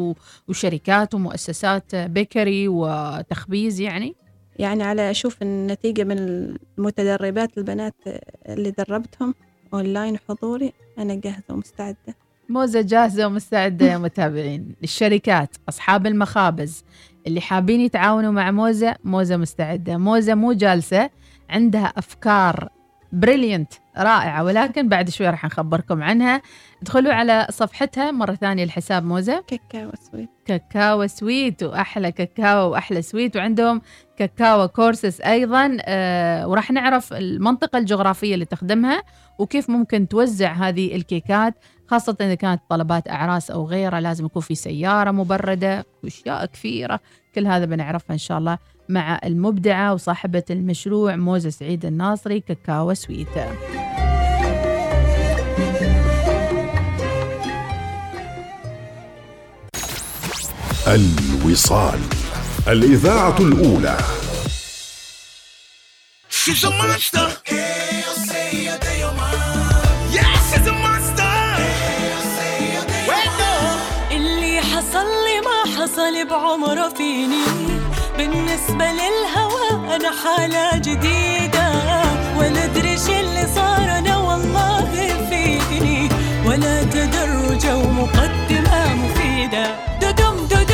وشركات 0.49 1.14
ومؤسسات 1.14 1.94
بيكري 1.97 2.68
وتخبيز 2.68 3.80
يعني؟ 3.80 4.14
يعني 4.59 4.82
على 4.82 5.11
أشوف 5.11 5.42
النتيجة 5.42 6.04
من 6.04 6.18
المتدربات 6.78 7.59
البنات 7.59 7.94
اللي 8.49 8.71
دربتهم. 8.71 9.35
أونلاين 9.75 10.19
حضوري 10.29 10.73
أنا 10.99 11.14
جاهزة 11.14 11.43
ومستعدة. 11.50 12.17
موزة 12.49 12.81
جاهزة 12.81 13.26
ومستعدة 13.26 13.87
يا 13.87 13.99
متابعين. 14.07 14.75
الشركات 14.83 15.57
أصحاب 15.69 16.07
المخابز 16.07 16.85
اللي 17.26 17.41
حابين 17.41 17.81
يتعاونوا 17.81 18.33
مع 18.33 18.50
موزة 18.50 18.97
موزة 19.05 19.37
مستعدة. 19.37 19.97
موزة 19.97 20.35
مو 20.35 20.52
جالسة 20.52 21.11
عندها 21.50 21.87
أفكار 21.97 22.69
brilliant 23.12 23.73
رائعة. 23.99 24.45
ولكن 24.45 24.88
بعد 24.88 25.11
شوي 25.11 25.31
راح 25.31 25.45
نخبركم 25.45 26.02
عنها. 26.02 26.42
ادخلوا 26.83 27.12
على 27.12 27.47
صفحتها 27.50 28.11
مرة 28.11 28.35
ثانية 28.35 28.64
الحساب 28.64 29.04
موزة. 29.04 29.45
كاكاو 29.47 29.90
سويت. 30.11 30.31
كاكاو 30.45 31.07
سويت 31.07 31.62
وأحلى 31.62 32.12
كاكاو 32.12 32.71
وأحلى 32.71 33.02
سويت. 33.02 33.37
وعندهم 33.37 33.83
كاكاو 34.16 34.69
كورسز 34.69 35.21
أيضا. 35.21 35.76
آه 35.81 36.49
وراح 36.49 36.71
نعرف 36.71 37.12
المنطقة 37.12 37.78
الجغرافية 37.78 38.35
اللي 38.35 38.45
تخدمها 38.45 39.02
وكيف 39.38 39.71
ممكن 39.71 40.09
توزع 40.09 40.52
هذه 40.52 40.97
الكيكات 40.97 41.54
خاصة 41.87 42.16
إذا 42.21 42.35
كانت 42.35 42.61
طلبات 42.69 43.09
أعراس 43.09 43.50
أو 43.50 43.66
غيرها. 43.66 44.00
لازم 44.00 44.26
يكون 44.26 44.42
في 44.42 44.54
سيارة 44.54 45.11
مبردة 45.11 45.87
وأشياء 46.04 46.47
كثيرة. 46.47 47.00
كل 47.35 47.47
هذا 47.47 47.64
بنعرفها 47.64 48.14
إن 48.14 48.19
شاء 48.19 48.38
الله. 48.38 48.59
مع 48.89 49.21
المبدعة 49.25 49.95
وصاحبة 49.95 50.43
المشروع 50.51 51.17
موزة 51.17 51.51
سعيد 51.51 51.85
الناصري 51.85 52.41
كاكاو 52.41 52.95
سويت 52.95 53.29
الوصال 60.87 62.01
الإذاعة 62.69 63.39
الأولى 63.41 63.97
She's 66.45 66.65
a 66.65 66.71
monster. 66.71 67.29
Yeah, 70.17 70.37
she's 70.49 70.67
a 70.67 70.73
monster. 70.73 71.35
Wait, 73.09 73.31
no. 73.39 73.53
اللي 74.12 74.61
حصل 74.61 75.07
لي 75.25 75.41
ما 75.41 75.77
حصل 75.77 76.29
بعمره 76.29 76.89
فيني 76.89 77.45
بالنسبة 78.23 78.85
للهوى 78.93 79.97
أنا 79.97 80.11
حالة 80.11 80.79
جديدة. 80.79 81.73
ولا 82.38 82.64
أدري 82.64 82.95
اللي 83.21 83.47
صار 83.55 83.99
أنا 83.99 84.17
والله 84.17 84.91
فيني. 85.31 86.09
ولا 86.47 86.83
تدرج 86.83 87.67
ومقدمة 87.67 88.95
مفيدة. 88.95 89.67
ددم 90.00 90.37
ددم 90.50 90.72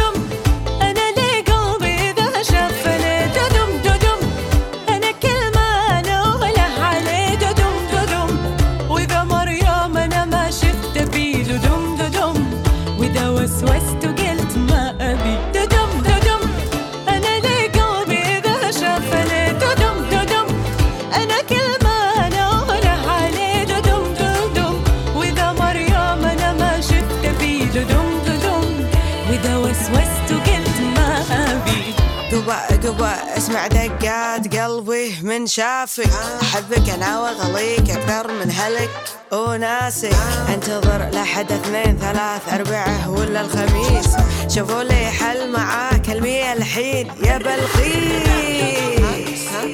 قبا 32.49 32.89
قبا 32.89 33.37
أسمع 33.37 33.67
دقات 33.67 34.57
قلبي 34.57 35.17
من 35.23 35.47
شافك 35.47 36.11
أحبك 36.43 36.89
أنا 36.91 37.21
وأغليك 37.21 37.91
أكثر 37.91 38.33
من 38.33 38.51
هلك 38.51 38.91
وناسك 39.33 40.17
أنتظر 40.55 41.11
لحد 41.13 41.53
اثنين 41.53 41.99
ثلاث 41.99 42.53
أربعة 42.53 43.11
ولا 43.11 43.41
الخميس. 43.41 44.17
شوفوا 44.49 44.83
لي 44.83 45.07
حل 45.07 45.53
معاك 45.53 46.11
المية 46.11 46.53
الحين 46.53 47.11
يا 47.25 47.39
بلقيس 47.39 48.69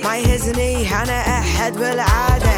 ما 0.04 0.16
يهزني 0.16 1.02
أنا 1.02 1.20
أحد 1.20 1.72
بالعادة. 1.72 2.54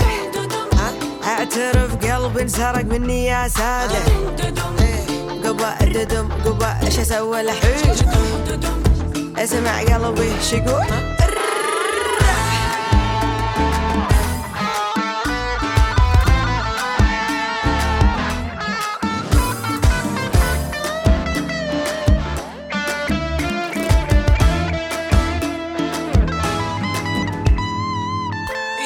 أعترف 1.25 1.94
قلبي 1.94 2.42
انسرق 2.42 2.85
مني 2.85 3.26
يا 3.26 3.49
سادة. 3.49 3.99
قبا 5.44 5.75
ددم 5.85 6.28
قبا 6.44 6.76
إيش 6.82 6.99
أسوي 6.99 7.40
الحين 7.40 7.96
اسمع 9.38 9.81
قلبي 9.81 10.33
شقول 10.43 10.87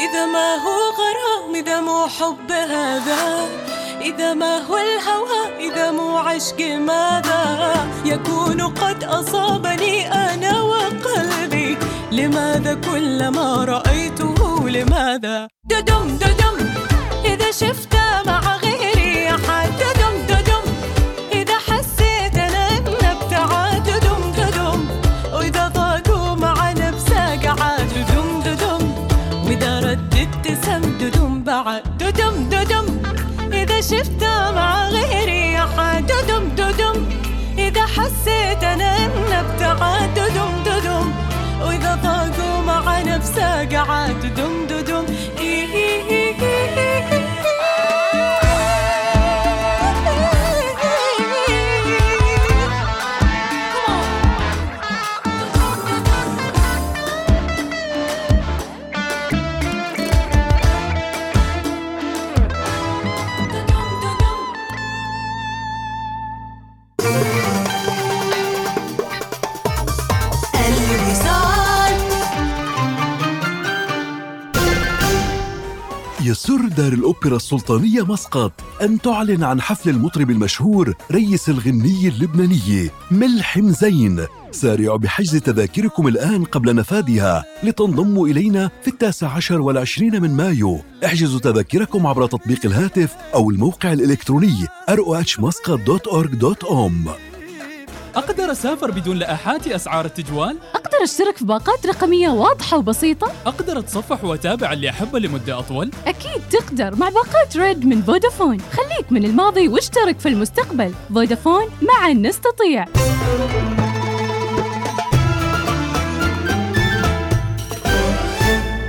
إذا 0.05 0.27
ما 0.27 0.55
هو 0.55 0.81
إذا 1.61 1.81
مو 1.81 2.07
حب 2.09 2.53
هذا. 2.53 3.49
إذا 4.01 4.35
ما 4.35 4.59
هو 4.59 4.77
الهوى 4.77 5.69
إذا 5.69 5.91
مو 5.91 6.19
عشق 6.19 6.61
ماذا. 6.61 7.43
يكون 8.05 8.61
قد 8.61 9.00
أصابني 9.11 10.13
أنا 10.13 10.61
وقلبي. 10.61 11.77
لماذا 12.13 12.75
كلما 12.75 13.65
رأيته 13.65 14.69
لماذا؟ 14.69 15.49
ددم 15.65 16.07
ددم. 16.23 16.57
إذا 17.25 17.51
شفت 17.51 17.95
مع 18.27 18.57
غيري 18.57 19.29
أحد 19.29 19.69
ددم 19.83 20.15
ددم. 20.31 20.65
إذا 21.33 21.59
حسيت 21.69 22.37
أنا 22.39 22.69
إن 22.79 23.05
ابتعد 23.15 23.83
ددم 23.83 24.23
ددم. 24.39 24.81
وإذا 25.35 25.69
ضاقوا 25.69 26.35
مع 26.35 26.73
نفسك 26.73 27.47
عاد 27.61 27.91
ددم 27.97 28.29
ددم. 28.47 28.83
وإذا 29.47 29.81
رددت 29.81 30.47
سم 30.65 30.83
ددم 31.01 31.43
بعد. 31.43 31.83
ددم 31.99 32.35
ددم. 32.53 32.87
إذا 33.53 33.81
شفت 33.81 34.23
مع 34.57 34.70
نفسك 43.81 44.40
دار 76.77 76.93
الأوبرا 76.93 77.37
السلطانية 77.37 78.03
مسقط 78.03 78.53
أن 78.83 79.01
تعلن 79.01 79.45
عن 79.45 79.61
حفل 79.61 79.91
المطرب 79.91 80.31
المشهور 80.31 80.95
ريس 81.11 81.49
الغني 81.49 82.09
اللبناني 82.09 82.91
ملحم 83.11 83.71
زين 83.71 84.27
سارعوا 84.51 84.97
بحجز 84.97 85.37
تذاكركم 85.37 86.09
الآن 86.09 86.45
قبل 86.45 86.75
نفادها 86.75 87.45
لتنضموا 87.63 88.29
إلينا 88.29 88.71
في 88.83 88.89
التاسع 88.89 89.29
عشر 89.29 89.61
والعشرين 89.61 90.23
من 90.23 90.31
مايو. 90.31 90.81
احجزوا 91.05 91.41
تذاكركم 91.41 92.07
عبر 92.07 92.27
تطبيق 92.27 92.67
الهاتف 92.67 93.15
أو 93.35 93.51
الموقع 93.51 93.93
الإلكتروني 93.93 94.67
rohmuscat.org.om 94.91 97.30
أقدر 98.17 98.53
أسافر 98.53 98.91
بدون 98.91 99.17
لائحات 99.17 99.67
أسعار 99.67 100.05
التجوال؟ 100.05 100.57
أقدر 100.75 101.03
أشترك 101.03 101.37
في 101.37 101.45
باقات 101.45 101.87
رقمية 101.87 102.29
واضحة 102.29 102.79
وبسيطة؟ 102.79 103.33
أقدر 103.47 103.79
أتصفح 103.79 104.25
وأتابع 104.25 104.73
اللي 104.73 104.91
أحبه 104.91 105.19
لمدة 105.19 105.59
أطول؟ 105.59 105.91
أكيد 106.07 106.43
تقدر 106.51 106.97
مع 106.97 107.09
باقات 107.09 107.57
ريد 107.57 107.87
من 107.87 108.03
فودافون 108.03 108.59
خليك 108.61 109.13
من 109.13 109.25
الماضي 109.25 109.69
واشترك 109.69 110.21
في 110.21 110.29
المستقبل 110.29 110.95
فودافون 111.15 111.65
معا 111.83 112.13
نستطيع 112.13 112.85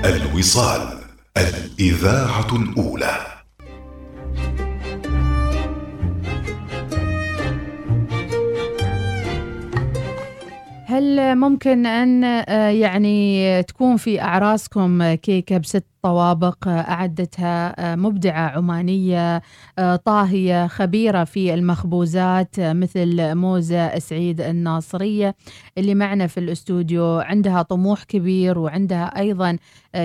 الوصال 0.05 0.99
الإذاعة 1.37 2.55
الأولى 2.55 3.40
ممكن 11.35 11.85
أن 11.85 12.23
آه، 12.23 12.69
يعني 12.69 13.63
تكون 13.63 13.97
في 13.97 14.21
أعراسكم 14.21 15.13
كيكة 15.13 15.57
بست 15.57 15.85
طوابق 16.01 16.67
أعدتها 16.67 17.91
آه، 17.91 17.95
مبدعة 17.95 18.49
عمانية 18.49 19.41
آه، 19.79 19.95
طاهية 19.95 20.67
خبيرة 20.67 21.23
في 21.23 21.53
المخبوزات 21.53 22.59
آه، 22.59 22.73
مثل 22.73 23.35
موزة 23.35 23.99
سعيد 23.99 24.41
الناصرية 24.41 25.35
اللي 25.77 25.95
معنا 25.95 26.27
في 26.27 26.39
الأستوديو. 26.39 27.19
عندها 27.19 27.61
طموح 27.61 28.03
كبير 28.03 28.59
وعندها 28.59 29.19
أيضا 29.19 29.57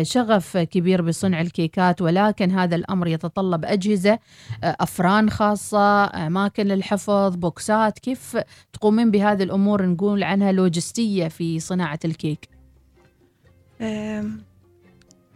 شغف 0.03 0.57
كبير 0.57 1.03
بصنع 1.03 1.41
الكيكات. 1.41 2.03
ولكن 2.03 2.51
هذا 2.51 2.77
الأمر 2.77 3.07
يتطلب 3.07 3.65
أجهزة 3.65 4.19
أفران 4.63 5.31
خاصة 5.31 6.05
أماكن 6.05 6.67
للحفظ 6.67 7.37
بوكسات. 7.37 7.99
كيف 7.99 8.37
تقومين 8.73 9.11
بهذه 9.11 9.43
الأمور؟ 9.43 9.87
نقول 9.87 10.23
عنها 10.23 10.53
لوجستية 10.53 11.29
في 11.29 11.61
صناعة 11.61 11.99
الكيك. 12.05 12.49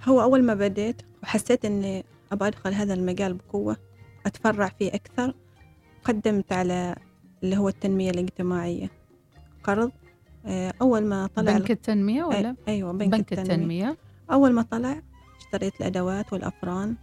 هو 0.09 0.23
أول 0.23 0.43
ما 0.43 0.55
بديت 0.55 1.03
وحسيت 1.23 1.65
إني 1.65 2.05
أبغى 2.33 2.49
أدخل 2.49 2.75
هذا 2.75 2.95
المجال 2.95 3.35
بقوة 3.35 3.77
أتفرع 4.27 4.69
فيه 4.79 4.89
أكثر 4.95 5.35
قدمت 6.05 6.53
على 6.53 6.97
اللي 7.43 7.57
هو 7.57 7.69
التنمية 7.69 8.11
الاجتماعية. 8.11 8.91
قرض 9.65 9.93
أه، 10.47 10.75
أول 10.83 11.05
ما 11.05 11.27
طلع 11.27 11.59
بنك 11.59 11.71
التنمية 11.71 12.25
ولا؟ 12.25 12.53
أي- 12.65 12.69
أيوة 12.69 12.93
بنك, 12.93 13.09
بنك 13.11 13.33
التنمية. 13.33 13.55
التنمية. 13.55 13.97
أول 14.33 14.53
ما 14.53 14.63
طلع 14.63 15.03
اشتريت 15.41 15.81
الأدوات 15.81 16.33
والأفران 16.33 16.97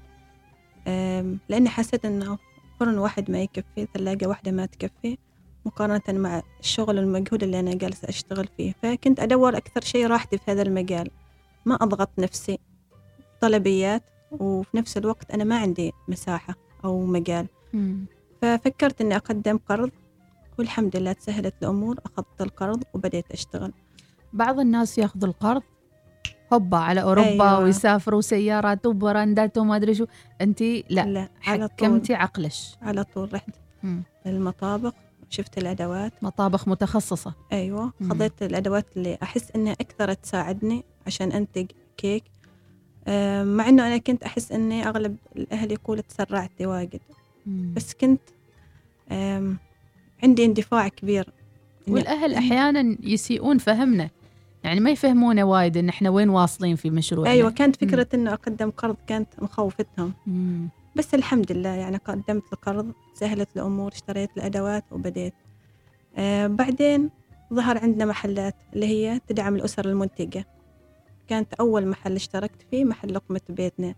لأني 1.50 1.70
حسيت 1.70 2.06
إنه 2.06 2.38
فرن 2.80 2.98
واحد 2.98 3.32
ما 3.32 3.42
يكفي 3.42 3.88
ثلاجة 3.94 4.26
واحدة 4.28 4.52
ما 4.52 4.66
تكفي 4.66 5.18
مقارنة 5.66 6.02
مع 6.20 6.42
الشغل 6.60 6.98
والمجهود 6.98 7.44
اللي 7.44 7.60
أنا 7.60 7.74
جالسة 7.76 8.10
أشتغل 8.10 8.48
فيه. 8.58 8.74
فكنت 8.84 9.20
أدور 9.20 9.58
أكثر 9.58 9.82
شيء 9.82 10.08
راحتي 10.08 10.38
في 10.38 10.52
هذا 10.52 10.62
المجال. 10.62 11.10
ما 11.66 11.76
أضغط 11.76 12.10
نفسي. 12.20 12.60
طلبيات 13.42 14.04
وفي 14.32 14.78
نفس 14.78 14.98
الوقت 14.98 15.32
أنا 15.32 15.44
ما 15.44 15.58
عندي 15.58 15.94
مساحة 16.08 16.56
أو 16.86 17.06
مجال. 17.06 17.48
مم. 17.74 18.06
ففكرت 18.42 19.02
إني 19.02 19.16
أقدم 19.16 19.58
قرض 19.70 19.92
والحمد 20.60 20.96
لله 20.96 21.14
تسهلت 21.14 21.54
الأمور 21.62 21.96
أخذت 22.06 22.42
القرض 22.42 22.84
وبديت 22.94 23.32
أشتغل. 23.32 23.74
بعض 24.34 24.60
الناس 24.60 24.98
ياخذوا 24.98 25.30
القرض 25.30 25.62
هوبا 26.54 26.78
على 26.78 27.02
أوروبا 27.02 27.28
أيوة. 27.28 27.60
ويسافروا 27.60 28.22
سيارات 28.22 28.86
وبراندات 28.86 29.58
وما 29.58 29.76
أدري 29.76 29.94
شو. 29.96 30.06
انت 30.42 30.62
لا, 30.62 30.82
لا 30.90 31.30
على 31.48 31.68
طول. 31.68 31.88
حكمتي 31.88 32.14
عقلش. 32.14 32.78
على 32.82 33.04
طول 33.04 33.34
رحت. 33.34 33.50
مم. 33.84 34.04
المطابخ 34.26 34.94
شفت 35.30 35.58
الأدوات. 35.58 36.14
مطابخ 36.22 36.68
متخصصة. 36.68 37.34
أيوة 37.54 37.94
مم. 38.00 38.10
خذيت 38.10 38.44
الأدوات 38.44 38.86
اللي 38.98 39.18
أحس 39.24 39.52
إنها 39.56 39.74
أكثر 39.74 40.14
تساعدني 40.14 40.84
عشان 41.08 41.32
أنتج 41.32 41.66
كيك. 41.98 42.24
مع 43.44 43.70
إنه 43.70 43.88
أنا 43.88 43.98
كنت 43.98 44.24
أحس 44.24 44.52
إني 44.52 44.88
أغلب 44.88 45.18
الأهل 45.36 45.72
يقول 45.72 46.02
تسرعتي 46.02 46.66
واجد. 46.66 47.00
بس 47.46 47.94
كنت 47.94 48.22
عندي 50.24 50.46
اندفاع 50.46 50.88
كبير. 50.88 51.30
والأهل 51.88 52.34
أحيانا 52.34 52.98
يسيئون 53.04 53.58
فهمنا. 53.58 54.10
يعني 54.64 54.80
ما 54.80 54.90
يفهمونا 54.90 55.44
وايد 55.44 55.78
إن 55.78 55.90
إحنا 55.90 56.10
وين 56.10 56.30
واصلين 56.30 56.76
في 56.76 56.90
مشروعنا. 56.90 57.32
أيوة 57.32 57.52
كانت 57.52 57.76
فكرة 57.76 58.08
إنه 58.14 58.34
أقدم 58.34 58.70
قرض 58.70 58.96
كانت 59.08 59.28
مخوفتهم. 59.42 60.14
مم. 60.28 60.70
بس 60.96 61.14
الحمد 61.14 61.52
لله 61.52 61.70
يعني 61.70 61.98
قدمت 61.98 62.44
القرض 62.54 62.92
سهلت 63.14 63.50
الأمور 63.56 63.92
اشتريت 63.92 64.30
الأدوات 64.38 64.84
وبديت. 64.92 65.34
آه 66.18 66.48
بعدين 66.48 67.10
ظهر 67.54 67.78
عندنا 67.78 68.06
محلات 68.06 68.56
اللي 68.74 68.86
هي 68.86 69.20
تدعم 69.28 69.56
الأسر 69.56 69.86
المنتجة. 69.86 70.46
كانت 71.28 71.54
أول 71.54 71.88
محل 71.88 72.16
اشتركت 72.16 72.62
فيه 72.72 72.86
محل 72.86 73.14
لقمة 73.14 73.42
بيتنا. 73.50 73.96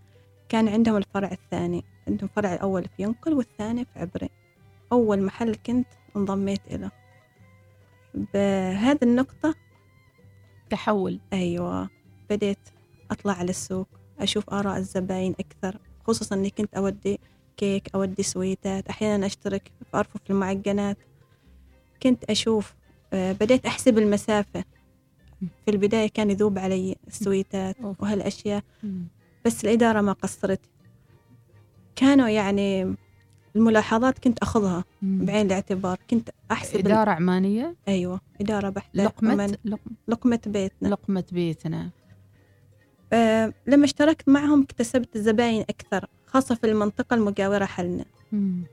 كان 0.50 0.68
عندهم 0.68 0.98
الفرع 0.98 1.32
الثاني 1.32 1.84
عندهم 2.08 2.30
فرع 2.36 2.54
الأول 2.54 2.84
في 2.84 3.04
ينقل 3.04 3.34
والثاني 3.34 3.86
في 3.86 4.00
عبري. 4.00 4.30
أول 4.92 5.22
محل 5.22 5.56
كنت 5.56 5.88
انضميت 6.16 6.62
إله 6.72 6.92
بهذه 8.14 9.00
النقطة 9.04 9.56
تحول. 10.70 11.20
أيوة 11.34 11.90
بديت 12.30 12.70
أطلع 13.12 13.34
على 13.34 13.50
السوق 13.50 13.88
أشوف 14.20 14.50
آراء 14.50 14.78
الزباين 14.78 15.36
أكثر 15.40 15.80
خصوصا 16.08 16.36
إني 16.36 16.50
كنت 16.50 16.74
أودي 16.74 17.20
كيك 17.58 17.96
أودي 17.96 18.24
سويتات 18.24 18.88
أحيانا 18.88 19.26
أشترك 19.26 19.72
في 19.80 19.98
أرفف 19.98 20.20
المعجنات. 20.30 20.98
كنت 22.04 22.24
أشوف 22.24 22.74
آه، 23.14 23.32
بديت 23.32 23.66
أحسب 23.66 23.98
المسافة. 23.98 24.64
في 25.40 25.72
البداية 25.72 26.10
كان 26.10 26.30
يذوب 26.30 26.60
علي 26.60 26.96
السويتات. 27.08 27.76
وهالأشياء. 28.00 28.64
بس 29.46 29.66
الإدارة 29.66 30.02
ما 30.02 30.12
قصرت. 30.14 30.60
كانوا 31.96 32.30
يعني 32.30 32.96
الملاحظات 33.56 34.20
كنت 34.20 34.40
أخذها. 34.40 34.84
بعين 35.02 35.46
الاعتبار. 35.46 35.98
كنت 36.10 36.30
أحسب 36.52 36.78
إدارة 36.80 37.12
عمانية؟ 37.12 37.76
أيوة 37.88 38.22
إدارة 38.42 38.70
بحتة 38.70 39.04
لقمة؟ 39.04 39.34
ومن- 39.34 39.56
لقمة, 40.08 40.40
بيتنا. 40.46 40.88
لقمة 40.88 41.24
بيتنا. 41.32 41.90
آه، 43.14 43.54
لما 43.68 43.86
اشتركت 43.86 44.30
معهم 44.30 44.62
اكتسبت 44.62 45.18
زباين 45.18 45.62
أكثر 45.62 46.06
خاصة 46.26 46.56
في 46.56 46.64
المنطقة 46.72 47.14
المجاورة 47.14 47.66
حلنا. 47.66 48.06
مم. 48.32 48.64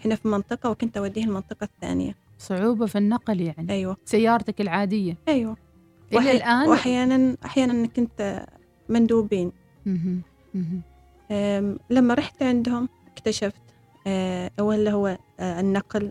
إحنا 0.00 0.14
في 0.14 0.28
منطقة 0.28 0.70
وكنت 0.70 0.96
أوديه 0.96 1.24
المنطقة 1.24 1.64
الثانية. 1.64 2.14
صعوبة 2.38 2.86
في 2.86 2.98
النقل 2.98 3.40
يعني. 3.40 3.72
أيوة. 3.72 3.96
سيارتك 4.04 4.60
العادية. 4.60 5.16
أيوة. 5.28 5.56
إلى 6.12 6.32
الآن 6.32 6.68
وأحيانا 6.68 7.36
أحيانا 7.44 7.86
كنت 7.86 8.46
مندوبين. 8.88 9.52
مهم. 9.86 10.22
أم، 11.30 11.78
لما 11.90 12.14
رحت 12.14 12.42
عندهم 12.42 12.88
اكتشفت 13.12 13.62
أه، 14.06 14.50
ولا 14.60 14.90
هو 14.90 15.18
أه، 15.40 15.60
النقل 15.60 16.10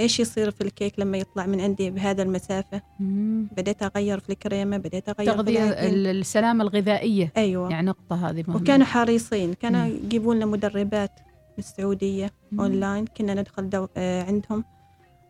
إيش 0.00 0.20
يصير 0.20 0.50
في 0.50 0.60
الكيك 0.60 0.98
لما 0.98 1.18
يطلع 1.18 1.46
من 1.46 1.60
عندي 1.60 1.90
بهذا 1.90 2.22
المسافة 2.22 2.82
مم. 3.00 3.48
بديت 3.56 3.82
أغير 3.82 4.18
في 4.20 4.30
الكريمة 4.30 4.76
بديت 4.76 5.08
أغير 5.08 5.34
تغذية 5.34 5.70
السلامة 6.10 6.64
الغذائية 6.64 7.32
أيوة 7.36 7.70
يعني 7.70 7.86
نقطة 7.86 8.28
هذه 8.30 8.44
مهمة 8.48 8.62
وكانوا 8.62 8.86
حريصين 8.86 9.54
كانوا 9.54 9.80
مم. 9.80 9.96
يجيبون 10.04 10.36
لنا 10.36 10.46
مدربات 10.46 11.10
من 11.48 11.58
السعودية 11.58 12.30
مم. 12.52 12.60
أونلاين 12.60 13.04
كنا 13.06 13.34
ندخل 13.34 13.70
دو... 13.70 13.86
آه 13.96 14.22
عندهم 14.22 14.64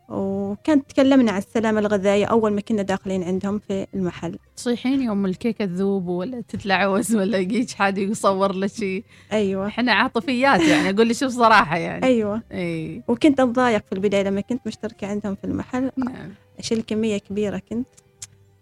وكانت 0.09 0.91
تكلمنا 0.91 1.33
عن 1.33 1.39
السلامة 1.39 1.81
الغذائية 1.81 2.27
أول 2.27 2.53
ما 2.53 2.61
كنا 2.61 2.83
داخلين 2.83 3.23
عندهم 3.23 3.59
في 3.59 3.87
المحل. 3.95 4.39
تصيحين 4.57 5.03
يوم 5.03 5.27
الكيكة 5.27 5.65
تذوب 5.65 6.09
ولا 6.09 6.41
تتلعوز 6.41 7.17
ولا 7.17 7.39
يجيك 7.39 7.71
حد 7.71 7.99
يصور 7.99 8.53
لك 8.53 8.71
شيء؟ 8.71 9.05
أيوة. 9.33 9.67
إحنا 9.67 9.93
عاطفيات 9.93 10.61
يعني 10.61 10.91
أقول 10.91 11.07
لي 11.07 11.15
شوف 11.15 11.33
صراحة 11.33 11.77
يعني. 11.77 12.07
أيوة. 12.07 12.43
إي. 12.53 13.03
وكنت 13.09 13.41
أتضايق 13.41 13.85
في 13.87 13.93
البداية 13.93 14.23
لما 14.23 14.41
كنت 14.41 14.67
مشتركة 14.67 15.07
عندهم 15.07 15.35
في 15.35 15.45
المحل. 15.45 15.91
نعم. 15.97 16.31
أشيل 16.59 16.83
كمية 16.83 17.19
كبيرة 17.19 17.63
كنت 17.71 17.87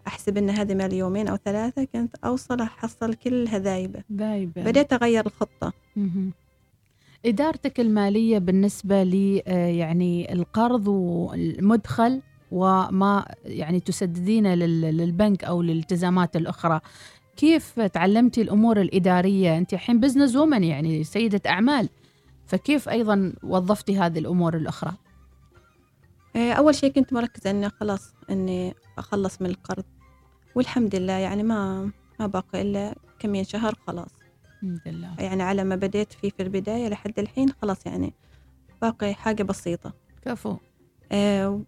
أحسب 0.06 0.36
إن 0.36 0.50
هذه 0.50 0.74
مال 0.74 0.92
يومين 0.92 1.28
أو 1.28 1.36
ثلاثة 1.36 1.84
كنت 1.84 2.16
أوصل 2.24 2.60
أحصل 2.60 3.14
كلها 3.14 3.58
ذايبة 3.58 4.02
ذايبة 4.12 4.62
بديت 4.62 4.92
أغير 4.92 5.26
الخطة. 5.26 5.72
إدارتك 7.26 7.80
المالية 7.80 8.38
بالنسبة 8.38 9.02
لي 9.02 9.42
آه، 9.46 9.66
يعني 9.66 10.32
القرض 10.32 10.88
والمدخل 10.88 12.22
وما 12.50 13.26
يعني 13.44 13.80
تسددينه 13.80 14.54
لل- 14.54 14.80
للبنك 14.96 15.44
أو 15.44 15.62
للالتزامات 15.62 16.36
الأخرى. 16.36 16.80
كيف 17.36 17.80
تعلمتي 17.80 18.42
الأمور 18.42 18.80
الإدارية؟ 18.80 19.58
أنت 19.58 19.72
الحين 19.72 20.00
بزنس 20.00 20.36
وومن 20.36 20.64
يعني 20.64 21.04
سيدة 21.04 21.40
أعمال. 21.46 21.88
فكيف 22.46 22.88
أيضا 22.88 23.32
وظفتي 23.42 23.98
هذه 23.98 24.18
الأمور 24.18 24.56
الأخرى؟ 24.56 24.92
آه، 26.36 26.52
أول 26.52 26.74
شيء 26.74 26.92
كنت 26.92 27.12
مركزة 27.12 27.50
إني 27.50 27.68
خلاص 27.70 28.14
إني 28.30 28.74
أخلص 28.98 29.42
من 29.42 29.50
القرض. 29.50 29.84
والحمد 30.54 30.94
لله 30.96 31.12
يعني 31.12 31.42
ما 31.42 31.90
ما 32.20 32.26
باقي 32.26 32.62
إلا 32.62 32.94
كم 33.18 33.42
شهر 33.42 33.74
خلاص. 33.86 34.10
الحمد 34.62 34.80
لله. 34.86 35.14
يعني 35.18 35.42
على 35.42 35.64
ما 35.64 35.76
بديت 35.76 36.12
فيه 36.12 36.30
في 36.30 36.42
البداية 36.42 36.88
لحد 36.88 37.18
الحين 37.18 37.48
خلاص 37.62 37.86
يعني 37.86 38.14
باقي 38.82 39.14
حاجة 39.14 39.42
بسيطة. 39.42 39.92
كفو. 40.24 40.56
آه 41.12 41.60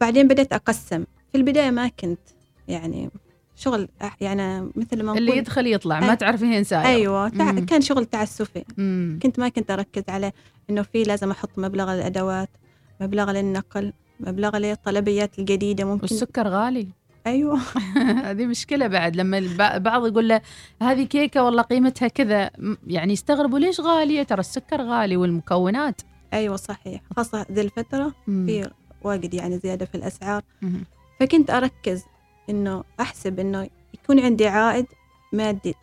بعدين 0.00 0.28
بديت 0.28 0.52
أقسم. 0.52 1.04
في 1.32 1.38
البداية 1.38 1.70
ما 1.70 1.88
كنت 1.88 2.20
يعني 2.68 3.10
شغل 3.56 3.88
يعني 4.20 4.70
مثل 4.76 5.02
ما 5.02 5.18
اللي 5.18 5.36
يدخل 5.36 5.66
يطلع 5.66 6.00
ما 6.00 6.12
آه، 6.12 6.14
تعرفين 6.14 6.64
ساير 6.64 6.86
أيوة 6.86 7.28
تع... 7.28 7.52
كان 7.52 7.80
شغل 7.80 8.04
تعسفي. 8.04 8.64
مم. 8.76 9.18
كنت 9.22 9.38
ما 9.38 9.48
كنت 9.48 9.70
أركز 9.70 10.02
على 10.08 10.32
إنه 10.70 10.82
في 10.82 11.02
لازم 11.02 11.30
أحط 11.30 11.58
مبلغ 11.58 11.94
الأدوات 11.94 12.48
مبلغ 13.00 13.30
للنقل 13.30 13.92
مبلغ 14.20 14.56
للطلبيات 14.56 15.38
الجديدة 15.38 15.84
ممكن 15.84 16.02
والسكر 16.02 16.48
غالي. 16.48 16.88
أيوة. 17.26 17.58
هذه 18.30 18.46
مشكلة 18.46 18.86
بعد 18.86 19.16
لما 19.16 19.38
الب- 19.38 19.60
البعض 19.60 20.06
يقول 20.06 20.28
له 20.28 20.40
هذه 20.82 21.04
كيكة 21.04 21.42
والله 21.44 21.62
قيمتها 21.62 22.08
كذا 22.08 22.50
يعني 22.86 23.12
يستغربوا 23.12 23.58
ليش 23.58 23.80
غالية؟ 23.80 24.22
ترى 24.22 24.40
السكر 24.40 24.82
غالي 24.82 25.16
والمكونات. 25.16 26.00
أيوة 26.34 26.56
صحيح. 26.56 27.00
خاصة 27.16 27.46
ذي 27.52 27.60
الفترة 27.60 28.12
مم. 28.26 28.46
في 28.46 28.70
واجد 29.02 29.34
يعني 29.34 29.58
زيادة 29.58 29.86
في 29.86 29.94
الأسعار. 29.94 30.42
مم. 30.62 30.84
فكنت 31.20 31.50
أركز 31.50 32.02
إنه 32.50 32.84
أحسب 33.00 33.38
إنه 33.40 33.68
يكون 33.94 34.20
عندي 34.20 34.46
عائد 34.46 34.86
مادي 35.32 35.74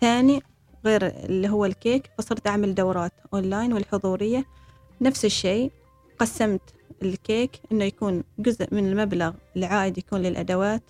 ثاني 0.00 0.42
غير 0.84 1.06
اللي 1.06 1.48
هو 1.48 1.64
الكيك 1.64 2.10
فصرت 2.18 2.46
أعمل 2.46 2.74
دورات 2.74 3.12
أونلاين 3.34 3.72
والحضورية. 3.72 4.44
نفس 5.00 5.24
الشيء 5.24 5.70
قسمت 6.18 6.60
الكيك 7.04 7.50
إنه 7.72 7.84
يكون 7.84 8.22
جزء 8.38 8.66
من 8.72 8.88
المبلغ 8.88 9.32
العائد 9.56 9.98
يكون 9.98 10.20
للأدوات 10.20 10.82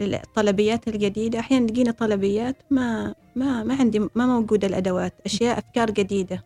الطلبيات 0.00 0.88
الجديدة. 0.88 1.38
أحيانا 1.38 1.66
تجيني 1.66 1.92
طلبيات 1.92 2.56
ما 2.70 3.14
ما 3.36 3.64
ما 3.64 3.74
عندي 3.74 3.98
ما 3.98 4.26
موجودة 4.26 4.66
الأدوات 4.68 5.14
أشياء 5.26 5.58
أفكار 5.58 5.90
جديدة. 5.90 6.44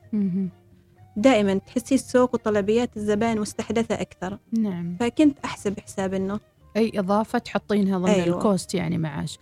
دائما 1.17 1.55
تحسي 1.55 1.95
السوق 1.95 2.35
وطلبيات 2.35 2.97
الزبائن 2.97 3.41
مستحدثة 3.41 3.95
أكثر. 3.95 4.39
نعم. 4.53 4.97
فكنت 5.01 5.39
أحسب 5.45 5.81
حساب 5.81 6.15
إنه 6.15 6.41
أي 6.77 6.93
إضافة 6.95 7.39
تحطينها 7.39 7.99
ضمن 7.99 8.09
أيوة. 8.09 8.37
ال 8.37 8.44
cost 8.44 8.75
يعني 8.75 8.99
معاش. 8.99 9.39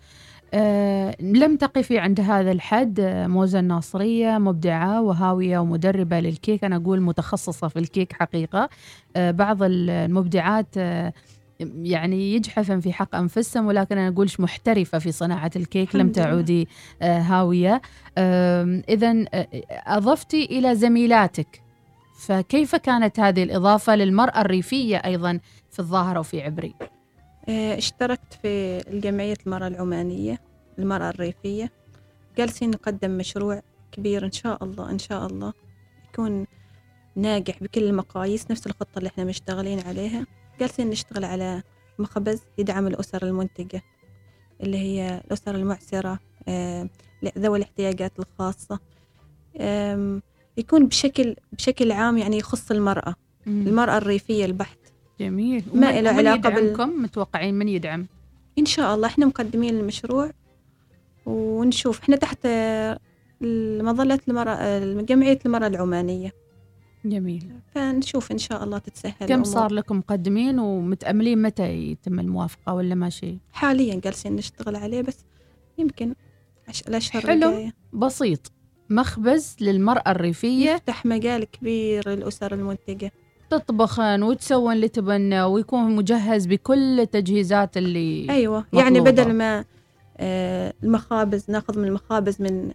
أه 0.54 1.16
لم 1.20 1.56
تقفي 1.56 1.98
عند 1.98 2.20
هذا 2.20 2.52
الحد 2.52 3.00
آه، 3.00 3.26
موزة 3.26 3.58
الناصرية 3.60 4.38
مبدعة 4.38 5.02
وهاوية 5.02 5.58
ومدربة 5.58 6.20
للكيك. 6.20 6.64
أنا 6.64 6.76
أقول 6.76 7.00
متخصصة 7.00 7.68
في 7.68 7.78
الكيك 7.78 8.12
حقيقة. 8.12 8.68
أه 9.16 9.30
بعض 9.30 9.58
المبدعات 9.62 10.66
أه 10.76 11.12
يعني 11.82 12.34
يجحفن 12.34 12.80
في 12.80 12.92
حق 12.92 13.14
أنفسهم 13.14 13.66
ولكن 13.66 13.98
أنا 13.98 14.08
أقولش 14.14 14.40
محترفة 14.40 14.98
في 14.98 15.12
صناعة 15.12 15.50
الكيك 15.56 15.96
لم. 15.96 16.12
تعودي 16.12 16.68
هاوية. 17.02 17.82
إذا 18.88 19.24
أضفتي 19.86 20.44
إلى 20.44 20.74
زميلاتك. 20.74 21.62
فكيف 22.20 22.76
كانت 22.76 23.20
هذه 23.20 23.42
الإضافة 23.42 23.96
للمرأة 23.96 24.40
الريفية 24.40 24.96
أيضا 24.96 25.40
في 25.70 25.78
الظاهرة 25.78 26.20
وفي 26.20 26.42
عبري؟ 26.42 26.74
آه، 26.82 26.99
اشتركت 27.50 28.32
في 28.42 28.78
الجمعية 28.88 29.34
المرأة 29.46 29.66
العمانية 29.66 30.40
المرأة 30.78 31.10
الريفية. 31.10 31.72
جالسين 32.38 32.70
نقدم 32.70 33.10
مشروع 33.10 33.62
كبير 33.92 34.24
إن 34.24 34.32
شاء 34.32 34.64
الله 34.64 34.90
إن 34.90 34.98
شاء 34.98 35.26
الله 35.26 35.52
يكون 36.08 36.46
ناجح 37.16 37.62
بكل 37.62 37.82
المقاييس 37.84 38.50
نفس 38.50 38.66
الخطة 38.66 38.98
اللي 38.98 39.08
إحنا 39.08 39.24
مشتغلين 39.24 39.80
عليها. 39.80 40.26
جالسين 40.60 40.90
نشتغل 40.90 41.24
على 41.24 41.62
مخبز 41.98 42.40
يدعم 42.58 42.86
الأسر 42.86 43.26
المنتجة 43.26 43.82
اللي 44.60 44.78
هي 44.78 45.22
الأسر 45.26 45.54
المعسرة 45.54 46.18
آه، 46.48 46.88
ذوي 47.38 47.58
الاحتياجات 47.58 48.12
الخاصة. 48.18 48.80
يكون 50.56 50.86
بشكل 50.86 51.36
بشكل 51.52 51.92
عام 51.92 52.18
يعني 52.18 52.38
يخص 52.38 52.70
المرأة. 52.70 53.14
المرأة 53.46 53.96
الريفية 53.96 54.44
البحت 54.44 54.78
جميل. 55.20 55.64
ما 55.74 56.00
له 56.00 56.10
ومن 56.10 56.18
علاقة 56.18 56.50
بال- 56.50 56.64
يدعمكم 56.64 57.02
متوقعين 57.02 57.54
من 57.54 57.68
يدعم؟ 57.68 58.06
إن 58.58 58.64
شاء 58.66 58.94
الله. 58.94 59.06
إحنا 59.06 59.26
مقدمين 59.26 59.74
المشروع 59.78 60.30
ونشوف. 61.26 62.00
إحنا 62.00 62.16
تحت 62.16 62.46
مظلة 63.82 64.20
المرأة 64.28 64.52
آه، 64.54 65.00
جمعية 65.00 65.38
المرأة 65.46 65.66
العمانية. 65.66 66.32
جميل. 67.04 67.44
فنشوف 67.74 68.32
إن 68.32 68.38
شاء 68.38 68.64
الله 68.64 68.78
تتسهل 68.78 69.12
كم 69.18 69.24
الأمور. 69.24 69.44
صار 69.44 69.72
لكم 69.72 69.98
مقدمين 69.98 70.58
ومتأملين؟ 70.58 71.42
متى 71.42 71.68
يتم 71.72 72.20
الموافقة 72.20 72.74
ولا 72.74 72.94
ماشي 72.94 73.38
حاليا 73.52 74.00
جالسين 74.04 74.36
نشتغل 74.36 74.76
عليه 74.76 75.02
بس 75.02 75.18
يمكن 75.78 76.14
عش... 76.68 76.82
الأشهر 76.82 77.22
حلو. 77.22 77.32
الجاية. 77.48 77.74
بسيط. 77.92 78.52
مخبز 78.90 79.56
للمرأة 79.60 80.10
الريفية. 80.10 80.70
يفتح 80.70 81.06
مجال 81.06 81.44
كبير 81.44 82.08
للأسر 82.08 82.54
المنتجة. 82.54 83.12
تطبخن 83.50 84.22
وتسوين 84.22 84.72
اللي 84.76 84.88
تبنى 84.88 85.42
ويكون 85.42 85.96
مجهز 85.96 86.46
بكل 86.46 87.00
التجهيزات 87.00 87.76
اللي 87.76 88.26
أيوة 88.30 88.64
يعني 88.72 89.00
مطلوبة. 89.00 89.10
بدل 89.10 89.32
ما 89.32 89.64
آه، 90.18 90.74
المخابز 90.82 91.44
ناخذ 91.48 91.78
من 91.78 91.84
المخابز 91.84 92.42
من 92.42 92.70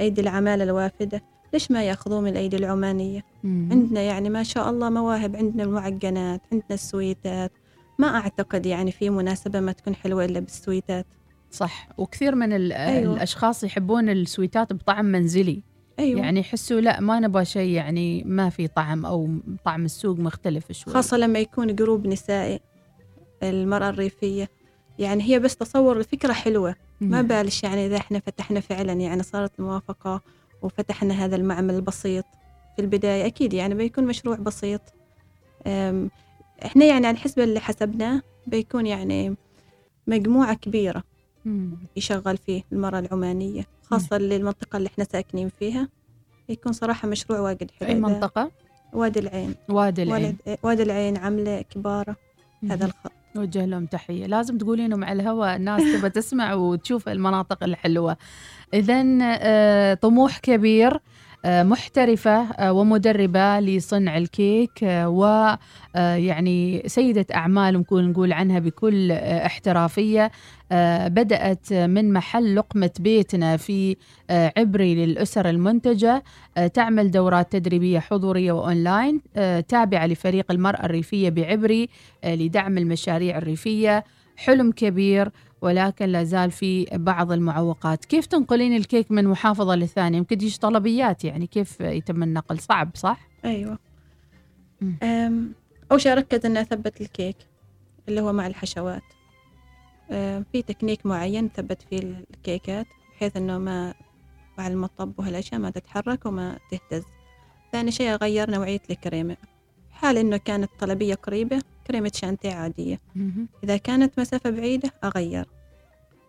أيدي 0.00 0.20
العمالة 0.20 0.64
الوافدة 0.64 1.22
ليش 1.52 1.70
ما 1.70 1.84
ياخذوه 1.84 2.20
من 2.20 2.30
الأيدي 2.30 2.56
العمانية 2.56 3.24
مم. 3.44 3.68
عندنا 3.72 4.00
يعني 4.00 4.30
ما 4.30 4.42
شاء 4.42 4.70
الله 4.70 4.90
مواهب 4.90 5.36
عندنا 5.36 5.62
المعجنات 5.62 6.40
عندنا 6.52 6.70
السويتات 6.70 7.52
ما 7.98 8.16
أعتقد 8.16 8.66
يعني 8.66 8.92
في 8.92 9.10
مناسبة 9.10 9.60
ما 9.60 9.72
تكون 9.72 9.94
حلوة 9.94 10.24
إلا 10.24 10.40
بالسويتات 10.40 11.06
صح 11.50 11.88
وكثير 11.98 12.34
من 12.34 12.72
أيوة. 12.72 13.14
الأشخاص 13.14 13.64
يحبون 13.64 14.08
السويتات 14.08 14.72
بطعم 14.72 15.04
منزلي 15.04 15.62
أيوة. 15.98 16.20
يعني 16.20 16.40
يحسوا 16.40 16.80
لا 16.80 17.00
ما 17.00 17.20
نبغى 17.20 17.44
شيء 17.44 17.70
يعني 17.70 18.24
ما 18.26 18.50
في 18.50 18.68
طعم 18.68 19.06
أو 19.06 19.28
طعم 19.64 19.84
السوق 19.84 20.18
مختلف 20.18 20.72
شوي. 20.72 20.94
خاصة 20.94 21.16
لما 21.16 21.38
يكون 21.38 21.74
جروب 21.74 22.06
نسائي 22.06 22.60
المرأة 23.42 23.88
الريفية. 23.88 24.48
يعني 24.98 25.22
هي 25.24 25.38
بس 25.38 25.56
تصور 25.56 25.98
الفكرة 25.98 26.32
حلوة. 26.32 26.74
ما. 27.00 27.22
بالش 27.22 27.62
يعني 27.64 27.86
إذا 27.86 27.96
إحنا 27.96 28.18
فتحنا 28.18 28.60
فعلا 28.60 28.92
يعني 28.92 29.22
صارت 29.22 29.58
الموافقة 29.58 30.20
وفتحنا 30.62 31.24
هذا 31.24 31.36
المعمل 31.36 31.74
البسيط 31.74 32.24
في 32.76 32.82
البداية. 32.82 33.26
أكيد 33.26 33.52
يعني 33.54 33.74
بيكون 33.74 34.04
مشروع 34.04 34.36
بسيط. 34.36 34.80
أم، 35.66 36.10
إحنا 36.64 36.84
يعني 36.84 37.06
على 37.06 37.14
الحسبة 37.14 37.44
اللي 37.44 37.60
حسبناه 37.60 38.22
بيكون 38.46 38.86
يعني 38.86 39.36
مجموعة 40.06 40.54
كبيرة. 40.54 41.02
مم. 41.46 41.70
يشغل 41.96 42.36
فيه 42.36 42.62
المرأة 42.72 42.98
العمانية 42.98 43.64
خاصة 43.90 44.18
للمنطقة 44.18 44.76
اللي 44.76 44.86
إحنا 44.86 45.04
ساكنين 45.04 45.50
فيها. 45.58 45.88
يكون 46.48 46.72
صراحة 46.72 47.08
مشروع 47.08 47.40
واجد 47.40 47.70
حلو. 47.80 47.88
أي 47.88 47.94
منطقة؟ 47.94 48.50
وادي 48.92 49.20
العين. 49.20 49.54
وادي 49.68 50.02
العين. 50.02 50.36
وادي- 50.62 50.82
العين. 50.82 51.16
عملة 51.16 51.62
كبارة 51.62 52.16
هذا 52.70 52.84
الخط. 52.86 53.12
نوجه 53.36 53.64
لهم 53.66 53.86
تحية. 53.86 54.26
لازم 54.26 54.58
تقولينهم 54.58 55.04
على 55.04 55.22
الهواء 55.22 55.56
الناس 55.56 55.82
تبى 56.00 56.10
تسمع 56.10 56.54
وتشوف 56.54 57.08
المناطق 57.08 57.64
الحلوة. 57.64 58.16
إذا 58.74 59.94
طموح 59.94 60.38
كبير. 60.38 60.94
آه، 60.94 61.00
محترفة 61.46 62.50
آه، 62.52 62.72
ومدربة 62.72 63.60
لصنع 63.60 64.16
الكيك 64.18 64.82
ويعني 65.94 66.82
سيدة 66.86 67.26
أعمال 67.34 67.76
ممكن 67.78 68.10
نقول 68.10 68.32
عنها 68.32 68.58
بكل 68.58 69.12
آه، 69.12 69.46
احترافية. 69.46 70.30
آه، 70.72 71.08
بدأت 71.08 71.72
من 71.72 72.12
محل 72.12 72.56
لقمة 72.56 72.90
بيتنا 73.00 73.56
في 73.56 73.96
آه، 74.30 74.52
عبري 74.56 74.94
للأسر 75.06 75.48
المنتجة. 75.50 76.22
آه، 76.56 76.66
تعمل 76.66 77.10
دورات 77.10 77.52
تدريبية 77.52 77.98
حضورية 77.98 78.52
وأونلاين 78.52 79.20
آه، 79.36 79.60
تابعة 79.60 80.06
لفريق 80.06 80.52
المرأة 80.52 80.84
الريفية 80.84 81.28
بعبري 81.30 81.88
آه، 82.24 82.34
لدعم 82.34 82.78
المشاريع 82.78 83.38
الريفية. 83.38 84.04
حلم 84.38 84.72
كبير 84.72 85.28
ولكن 85.60 86.06
لا 86.06 86.24
زال 86.24 86.50
في 86.50 86.84
بعض 86.92 87.32
المعوقات. 87.32 88.04
كيف 88.04 88.26
تنقلين 88.26 88.76
الكيك 88.76 89.10
من 89.10 89.24
محافظة 89.26 89.74
للثانية؟ 89.74 90.18
يمكن 90.18 90.38
تجيش 90.38 90.58
طلبيات 90.58 91.24
يعني 91.24 91.46
كيف 91.46 91.80
يتم 91.80 92.22
النقل؟ 92.22 92.58
صعب 92.58 92.90
صح؟ 92.94 93.28
أيوة. 93.44 93.78
أم، 95.02 95.52
أول 95.92 96.00
شيء 96.00 96.12
أركز 96.12 96.46
إني 96.46 96.60
أثبت 96.60 97.00
الكيك 97.00 97.36
اللي 98.08 98.20
هو 98.20 98.32
مع 98.32 98.46
الحشوات. 98.46 99.02
في 100.52 100.62
تكنيك 100.66 101.06
معين 101.06 101.48
ثبت 101.48 101.82
فيه 101.82 101.98
الكيكات 102.34 102.86
بحيث 103.16 103.36
إنه 103.36 103.58
ما 103.58 103.94
مع 104.58 104.66
المطب 104.66 105.12
وهالأشياء 105.18 105.60
ما 105.60 105.70
تتحرك 105.70 106.26
وما 106.26 106.58
تهتز. 106.70 107.04
ثاني 107.72 107.90
شيء 107.90 108.14
أغير 108.14 108.50
نوعية 108.50 108.80
الكريمة 108.90 109.36
حال 109.96 110.18
إنه 110.18 110.36
كانت 110.36 110.70
طلبية 110.78 111.14
قريبة 111.14 111.62
كريمة 111.86 112.10
شانتيه 112.14 112.52
عادية. 112.52 113.00
إذا 113.64 113.76
كانت 113.76 114.20
مسافة 114.20 114.50
بعيدة 114.50 114.90
أغير. 115.04 115.46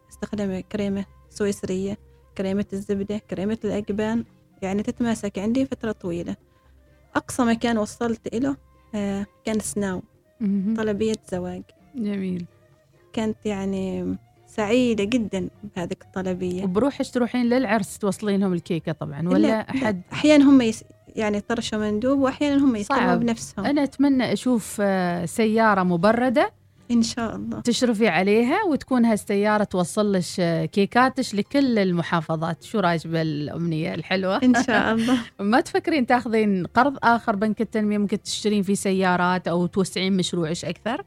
أستخدم 0.10 0.60
كريمة 0.60 1.06
سويسرية 1.30 1.98
كريمة 2.38 2.66
الزبدة 2.74 3.18
كريمة 3.18 3.58
الأجبان 3.64 4.24
يعني 4.62 4.84
تتماسك 4.84 5.40
عندي 5.40 5.66
فترة 5.66 5.92
طويلة. 5.92 6.36
أقصى 7.16 7.44
مكان 7.44 7.78
وصلت 7.78 8.34
إله 8.34 8.58
آه 8.96 9.26
كان 9.46 9.60
سناو. 9.60 10.02
طلبية 10.78 11.16
زواج. 11.32 11.64
جميل. 11.96 12.46
كانت 13.14 13.46
يعني 13.46 14.16
سعيدة 14.48 15.04
جدا 15.04 15.50
بهذه 15.76 15.96
الطلبية. 16.02 16.64
وبروحش 16.64 17.10
تروحين 17.10 17.46
للعرس 17.46 17.98
توصلين 17.98 18.40
لهم 18.40 18.54
الكيكة 18.54 18.92
طبعا 18.92 19.30
ولا 19.30 19.48
لا، 19.48 19.70
أحد؟ 19.70 20.02
أحيانا 20.14 20.50
هم 20.50 20.62
يس... 20.62 20.84
يعني 21.18 21.40
طرشوا 21.42 21.78
مندوب 21.80 22.20
وأحيانا 22.20 22.64
هم 22.64 22.84
صعب. 22.84 23.20
بنفسهم. 23.20 23.66
أنا 23.66 23.84
أتمنى 23.84 24.34
أشوف 24.34 24.78
آه، 24.82 25.26
سيارة 25.26 25.84
مبردة 25.84 26.52
إن 26.92 27.02
شاء 27.04 27.36
الله. 27.36 27.60
تشرفي 27.60 28.08
عليها 28.08 28.64
وتكون 28.64 29.06
هالسيارة 29.06 29.64
توصل 29.64 30.14
لك 30.14 30.24
آه، 30.40 30.66
كيكاتش 30.66 31.36
لكل 31.36 31.80
المحافظات. 31.80 32.64
شو 32.64 32.80
رأيك 32.80 33.08
بالأمنية 33.08 33.94
الحلوة؟ 33.94 34.38
إن 34.44 34.54
شاء 34.64 34.92
الله. 34.94 35.18
ما 35.40 35.62
تفكرين 35.62 36.06
تاخذين 36.06 36.66
قرض 36.66 36.98
آخر 37.04 37.36
بنك 37.36 37.62
التنمية؟ 37.62 37.98
ممكن 37.98 38.22
تشترين 38.22 38.64
فيه 38.64 38.74
سيارات 38.74 39.48
أو 39.48 39.66
توسعين 39.66 40.18
مشروعش 40.18 40.66
أكثر؟ 40.66 41.04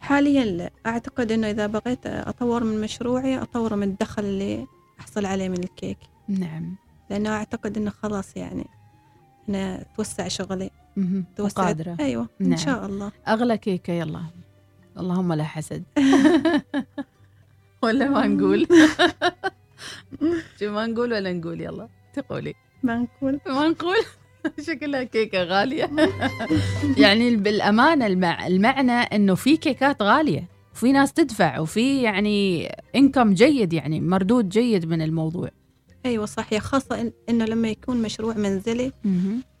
حاليا 0.00 0.44
لا. 0.44 0.70
أعتقد 0.86 1.32
أنه 1.32 1.50
إذا 1.50 1.66
بغيت 1.66 2.06
أطور 2.06 2.64
من 2.64 2.80
مشروعي 2.80 3.42
أطور 3.42 3.76
من 3.76 3.82
الدخل 3.88 4.24
اللي 4.24 4.66
أحصل 5.00 5.26
عليه 5.26 5.48
من 5.48 5.58
الكيك. 5.64 5.98
نعم. 6.28 6.76
لأنه 7.10 7.30
أعتقد 7.30 7.76
أنه 7.76 7.90
خلاص 7.90 8.36
يعني 8.36 8.66
أنا 9.48 9.84
توسع 9.96 10.28
شغلي. 10.28 10.70
وقادرة 11.38 11.96
أيوة 12.00 12.28
إن 12.40 12.48
نعم. 12.48 12.58
شاء 12.58 12.86
الله. 12.86 13.12
أغلى 13.28 13.58
كيكة 13.58 13.92
يلا. 13.92 14.20
اللهم 14.98 15.32
لا 15.32 15.44
حسد. 15.44 15.82
ولا 17.82 18.08
ما 18.08 18.26
نقول. 18.26 18.66
شو 20.60 20.70
ما 20.72 20.86
نقول 20.86 21.12
ولا 21.12 21.32
نقول 21.32 21.60
يلا. 21.60 21.88
تقولي. 22.14 22.54
ما 22.82 22.96
نقول. 22.96 23.40
ما 23.46 23.68
نقول. 23.68 23.96
شكلها 24.66 25.02
كيكة 25.02 25.42
غالية. 25.42 25.90
يعني 26.96 27.36
بالأمانة 27.36 28.06
المع... 28.06 28.46
المعنى 28.46 28.92
أنه 28.92 29.34
في 29.34 29.56
كيكات 29.56 30.02
غالية. 30.02 30.48
وفي 30.74 30.92
ناس 30.92 31.12
تدفع 31.12 31.58
وفي 31.58 32.02
يعني 32.02 32.68
انكم 32.96 33.34
جيد 33.34 33.72
يعني 33.72 34.00
مردود 34.00 34.48
جيد 34.48 34.86
من 34.86 35.02
الموضوع. 35.02 35.50
أيوة 36.06 36.26
صحيح 36.26 36.62
خاصة 36.62 37.00
إن 37.00 37.12
إنه 37.28 37.44
لما 37.44 37.68
يكون 37.68 38.02
مشروع 38.02 38.34
منزلي 38.34 38.92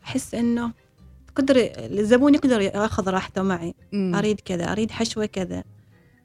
أحس 0.04 0.34
إنه 0.34 0.70
قدر 1.36 1.54
الزبون 1.76 2.34
يقدر 2.34 2.60
يأخذ 2.60 3.08
راحته 3.10 3.42
معي. 3.42 3.74
مم. 3.92 4.14
أريد 4.14 4.40
كذا 4.40 4.72
أريد 4.72 4.90
حشوة 4.90 5.26
كذا. 5.26 5.64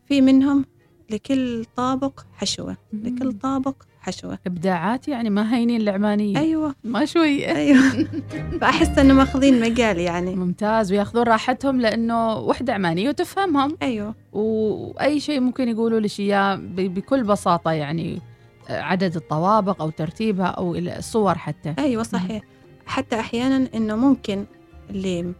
في 0.07 0.21
منهم 0.21 0.65
لكل 1.09 1.65
طابق 1.75 2.19
حشوة 2.33 2.77
لكل 2.93 3.31
طابق 3.33 3.75
حشوة. 3.99 4.39
إبداعات 4.47 5.07
يعني 5.07 5.29
ما 5.29 5.55
هينين 5.55 5.81
العمانية. 5.81 6.37
أيوة. 6.37 6.75
ما 6.83 7.05
شوية 7.05 7.55
أيوة. 7.55 8.07
فأحس 8.61 8.97
إنه 8.97 9.13
ماخذين 9.13 9.59
مجال 9.59 9.97
يعني. 9.97 10.35
ممتاز 10.35 10.91
ويأخذون 10.91 11.23
راحتهم 11.23 11.81
لأنه 11.81 12.37
وحدة 12.37 12.73
عمانية 12.73 13.09
وتفهمهم. 13.09 13.77
أيوة. 13.81 14.15
وأي 14.33 15.19
شيء 15.19 15.39
ممكن 15.39 15.69
يقولوا 15.69 15.99
لك 15.99 16.19
إياه 16.19 16.55
ب- 16.55 16.75
بكل 16.93 17.23
بساطة 17.23 17.71
يعني. 17.71 18.21
عدد 18.69 19.15
الطوابق 19.15 19.81
أو 19.81 19.89
ترتيبها 19.89 20.45
أو 20.45 20.75
الصور 20.75 21.37
حتى. 21.37 21.75
أيوة 21.79 22.03
صحيح. 22.03 22.43
حتى 22.85 23.19
أحيانا 23.19 23.69
إنه 23.75 23.95
ممكن 23.95 24.45
اللي 24.89 25.33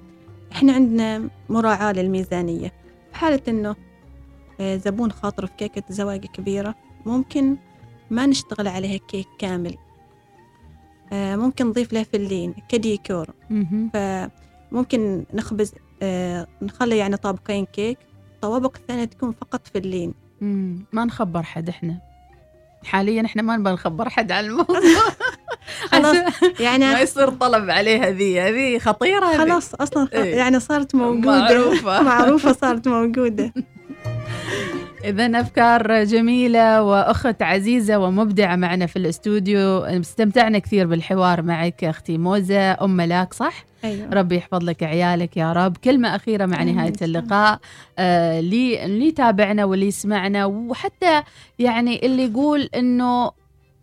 إحنا 0.52 0.74
عندنا 0.74 1.30
مراعاة 1.50 1.92
للميزانية. 1.94 2.74
في 3.12 3.16
حالة 3.18 3.42
إنه 3.48 3.76
آه، 4.60 4.76
زبون 4.78 5.12
خاطر 5.12 5.46
في 5.46 5.54
كيكة 5.58 5.84
زواج 5.90 6.26
كبيرة 6.26 6.76
ممكن 7.06 7.58
ما 8.12 8.26
نشتغل 8.26 8.68
عليها 8.68 8.98
كيك 8.98 9.28
كامل. 9.40 9.78
آه، 11.14 11.36
ممكن 11.36 11.68
نضيف 11.68 11.94
له 11.94 12.04
فلين 12.04 12.54
كديكور. 12.70 13.30
فممكن 13.94 15.26
نخبز 15.34 15.74
آه، 16.02 16.48
نخلي 16.62 16.98
يعني 16.98 17.18
طابقين 17.18 17.66
كيك. 17.66 17.98
الطوابق 18.36 18.78
الثانية 18.78 19.06
تكون 19.06 19.32
فقط 19.32 19.68
فلين. 19.68 20.14
ما 20.94 21.06
نخبر 21.06 21.44
حد 21.44 21.70
إحنا. 21.70 22.02
حاليا 22.86 23.26
إحنا 23.26 23.42
ما 23.42 23.58
نبغى 23.58 23.74
نخبر 23.74 24.10
حد 24.10 24.32
عن 24.32 24.46
الموضوع 24.46 24.76
خلاص 25.92 26.16
يعني 26.60 26.86
ما 26.86 27.02
يصير 27.02 27.30
طلب 27.30 27.70
عليها 27.70 28.10
ذي 28.10 28.42
هذه 28.42 28.80
خطيرة 28.80 29.26
هذه. 29.26 29.38
خلاص 29.38 29.76
أصلا 29.76 30.08
إيه. 30.14 30.36
يعني 30.36 30.60
صارت 30.60 30.96
موجودة 30.96 31.40
معروفة. 31.40 32.02
معروفة 32.12 32.52
صارت 32.54 32.88
موجودة 32.88 33.54
إذا 35.04 35.40
أفكار 35.42 36.04
جميلة 36.04 36.84
وأخت 36.84 37.42
عزيزة 37.42 37.98
ومبدعة 37.98 38.56
معنا 38.56 38.86
في 38.86 38.96
الاستوديو. 38.96 39.78
استمتعنا 39.80 40.60
كثير 40.60 40.88
بالحوار 40.88 41.42
معك 41.42 41.84
أختي 41.84 42.18
موزة 42.18 42.84
أم 42.84 42.98
ملاك 42.98 43.34
صح؟ 43.34 43.66
أيوة. 43.84 44.10
ربي 44.14 44.36
يحفظ 44.36 44.64
لك 44.64 44.84
عيالك 44.84 45.38
يا 45.38 45.54
رب. 45.54 45.78
كلمة 45.78 46.16
أخيرة 46.16 46.46
مع 46.46 46.64
نهاية. 46.64 46.94
اللقاء. 47.02 47.60
آه 48.00 48.40
لي 48.40 48.86
اللي 48.86 49.08
يتابعنا 49.08 49.66
واللي 49.66 49.88
يسمعنا 49.88 50.46
وحتى 50.46 51.24
يعني 51.60 52.06
اللي 52.06 52.24
يقول 52.24 52.70
إنه 52.76 53.32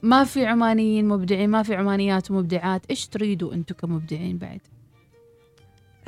ما 0.03 0.25
في 0.25 0.47
عمانيين 0.47 1.09
مبدعين 1.09 1.51
ما 1.51 1.63
في 1.63 1.75
عمانيات 1.75 2.31
مبدعات 2.31 2.83
إيش 2.91 3.07
تريدوا 3.09 3.55
أنتم 3.55 3.75
كمبدعين 3.75 4.39
بعد؟ 4.39 4.61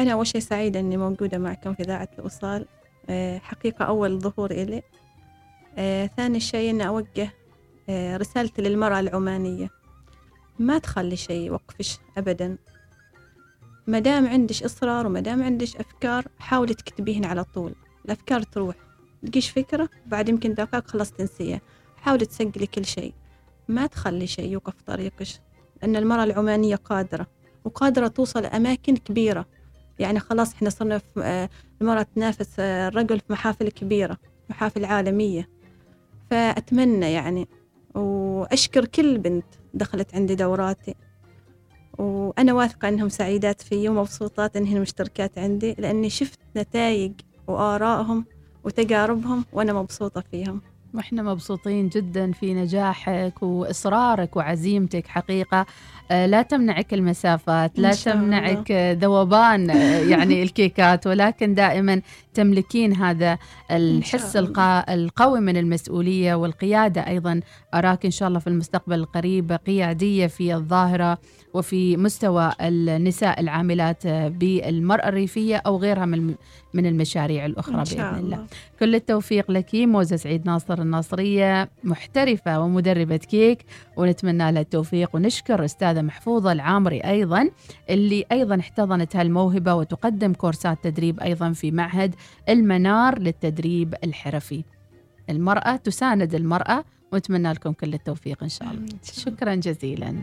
أنا 0.01 0.13
أول 0.13 0.27
شيء 0.27 0.41
سعيدة 0.41 0.81
إني 0.81 0.97
موجودة 0.97 1.39
معكم 1.39 1.75
في 1.75 1.83
إذاعة 1.83 2.09
الوصال 2.19 2.67
آه، 3.11 3.39
حقيقة 3.39 3.85
أول 3.85 4.21
ظهور 4.21 4.51
إلي. 4.51 4.83
آه، 5.79 6.07
ثاني 6.07 6.41
شيء 6.41 6.71
إني 6.71 6.89
أوجه 6.89 7.31
آه، 7.89 8.17
رسالتي 8.17 8.63
للمرأة 8.63 9.01
العمانية. 9.01 9.71
ما 10.59 10.79
تخلي 10.79 11.17
شيء 11.17 11.47
يوقفش 11.47 11.99
أبدا. 12.19 12.57
ما 13.87 13.99
دام 13.99 14.27
عندش 14.27 14.63
إصرار 14.63 15.07
وما 15.07 15.21
دام 15.21 15.43
عندش 15.43 15.77
أفكار 15.77 16.25
حاولي 16.39 16.75
تكتبيهن 16.75 17.25
على 17.25 17.45
طول. 17.45 17.75
الأفكار 18.05 18.43
تروح. 18.43 18.75
تجيش 19.23 19.51
فكرة؟ 19.51 19.89
بعد 20.07 20.29
يمكن 20.29 20.55
دقائق 20.55 20.89
خلاص 20.89 21.13
تنسيها. 21.13 21.61
حاولي 21.97 22.27
تسجلي 22.27 22.67
كل 22.67 22.85
شيء. 22.85 23.15
ما 23.69 23.87
تخلي 23.87 24.27
شيء 24.27 24.53
يوقف 24.53 24.75
طريقش 24.87 25.41
لأن 25.83 25.97
المرأة 25.97 26.25
العمانية 26.25 26.77
قادرة 26.77 27.27
وقادرة 27.65 28.09
توصل 28.09 28.47
أماكن 28.47 28.97
كبيرة. 28.97 29.47
يعني 29.99 30.21
خلاص 30.21 30.55
إحنا 30.55 30.71
صرنا 30.71 30.99
في 30.99 31.23
آه، 31.23 31.49
المرأة 31.81 32.03
تنافس 32.03 32.51
آه، 32.59 32.89
الرجل 32.89 33.21
في 33.21 33.33
محافل 33.33 33.69
كبيرة 33.69 34.19
محافل 34.51 34.85
عالمية. 34.85 35.49
فأتمنى 36.33 37.13
يعني 37.13 37.49
وأشكر 37.95 38.85
كل 38.85 39.19
بنت 39.19 39.45
دخلت 39.75 40.15
عندي 40.15 40.35
دوراتي. 40.35 40.95
وأنا 41.99 42.53
واثقة 42.53 42.89
أنهم 42.89 43.09
سعيدات 43.09 43.61
فيي 43.61 43.89
ومبسوطات 43.89 44.57
أنهن 44.57 44.81
مشتركات 44.81 45.39
عندي 45.39 45.75
لأني 45.79 46.11
شفت 46.11 46.39
نتائج 46.57 47.13
وآرائهم 47.49 48.25
وتجاربهم 48.65 49.45
وأنا 49.53 49.73
مبسوطة 49.73 50.21
فيهم. 50.31 50.61
وإحنا 50.95 51.23
مبسوطين 51.23 51.89
جدا 51.89 52.33
في 52.33 52.55
نجاحك 52.55 53.43
وإصرارك 53.43 54.37
وعزيمتك 54.37 55.07
حقيقة. 55.07 55.67
آه، 56.11 56.27
لا 56.27 56.43
تمنعك 56.43 56.95
المسافات 56.95 57.79
لا 57.79 57.91
الله. 57.91 58.01
تمنعك 58.03 58.73
ذوبان 58.73 59.71
آه، 59.71 59.99
يعني 60.13 60.43
الكيكات 60.43 61.07
ولكن 61.07 61.55
دائما 61.55 62.03
تملكين 62.35 62.97
هذا 62.97 63.39
الحس 63.71 64.37
القوي 64.89 65.41
من 65.41 65.57
المسؤولية 65.57 66.35
والقيادة 66.35 67.07
أيضا. 67.07 67.41
أراك 67.75 68.05
إن 68.05 68.11
شاء 68.11 68.29
الله 68.29 68.39
في 68.39 68.47
المستقبل 68.47 68.95
القريب 68.95 69.53
قيادية 69.67 70.27
في 70.27 70.55
الظاهرة. 70.55 71.19
وفي 71.55 71.97
مستوى 71.97 72.53
النساء 72.61 73.41
العاملات 73.41 74.07
بالمرأة 74.07 75.09
الريفية 75.09 75.57
أو 75.57 75.77
غيرها 75.77 76.07
من 76.07 76.35
من 76.75 76.87
المشاريع 76.87 77.47
الأخرى 77.47 77.81
إن 77.81 77.85
شاء 77.85 78.19
الله. 78.19 78.19
الله. 78.19 78.47
كل 78.81 78.95
التوفيق 78.95 79.51
لك 79.51 79.75
موزة 79.75 80.17
سعيد 80.17 80.47
ناصر 80.47 80.83
الناصرية 80.83 81.71
محترفة 81.85 82.61
ومدربة 82.61 83.17
كيك 83.17 83.65
ونتمنى 83.97 84.53
لها 84.53 84.63
التوفيق. 84.63 85.17
ونشكر 85.17 85.65
أستاذة 85.65 86.03
محفوظة 86.03 86.53
العامري 86.53 87.01
أيضا 87.01 87.51
اللي 87.91 88.25
أيضا 88.33 88.61
احتضنت 88.61 89.17
هالموهبة 89.17 89.75
وتقدم 89.75 90.33
كورسات 90.33 90.85
تدريب 90.85 91.21
أيضا 91.21 91.53
في 91.53 91.71
معهد 91.71 92.15
المنار 92.49 93.19
للتدريب 93.19 93.95
الحرفي. 94.05 94.65
المرأة 95.31 95.77
تساند 95.77 96.35
المرأة 96.35 96.85
ونتمنى 97.13 97.53
لكم 97.53 97.73
كل 97.73 97.95
التوفيق 97.95 98.43
إن 98.43 98.49
شاء 98.49 98.71
الله. 98.71 98.87
شكرا 99.03 99.55
جزيلا. 99.55 100.15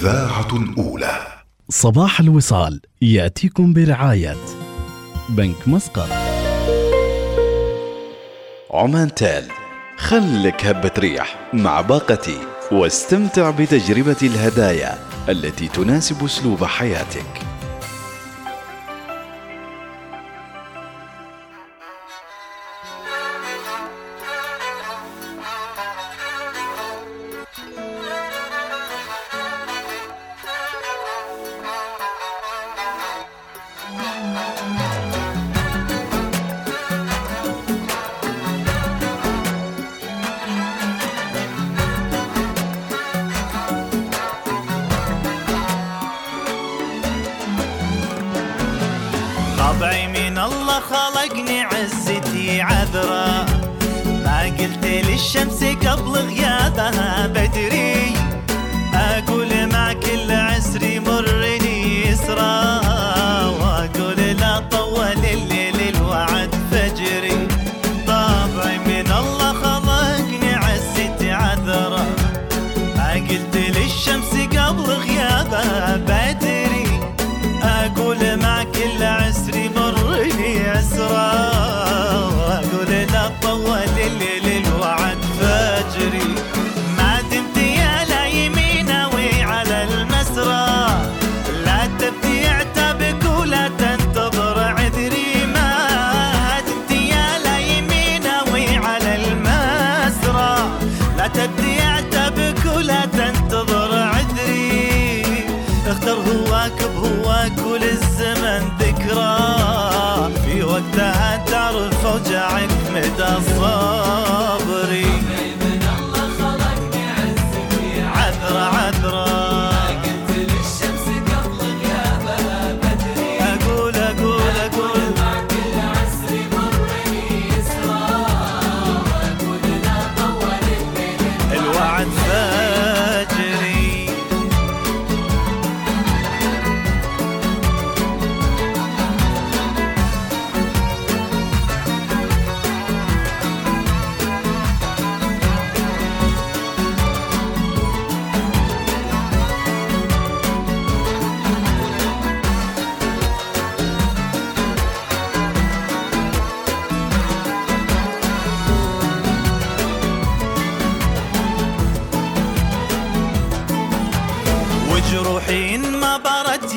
الإذاعة 0.00 0.56
الأولى 0.56 1.26
صباح 1.68 2.20
الوصال 2.20 2.80
يأتيكم 3.02 3.72
برعاية 3.72 4.36
بنك 5.28 5.68
مسقط. 5.68 6.08
عمان 8.70 9.14
تال 9.14 9.44
خلك 9.96 10.66
هبة 10.66 10.92
ريح 10.98 11.50
مع 11.52 11.80
باقتي 11.80 12.38
واستمتع 12.72 13.50
بتجربة 13.50 14.16
الهدايا 14.22 14.98
التي 15.28 15.68
تناسب 15.68 16.24
أسلوب 16.24 16.64
حياتك. 16.64 17.49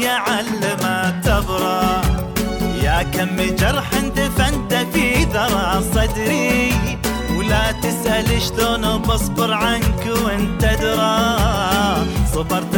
يا 0.04 0.16
تبرى 1.24 2.02
يا 2.84 3.04
كم 3.04 3.36
جرح 3.56 3.90
دفنت 4.16 4.74
في 4.94 5.24
ذرى 5.24 5.84
صدري. 5.94 6.74
ولا 7.38 7.72
تسأل 7.72 8.42
شلون 8.42 8.98
بصبر 8.98 9.54
عنك 9.54 10.04
وانت 10.26 10.66
درى 10.82 11.18
صبرت 12.34 12.73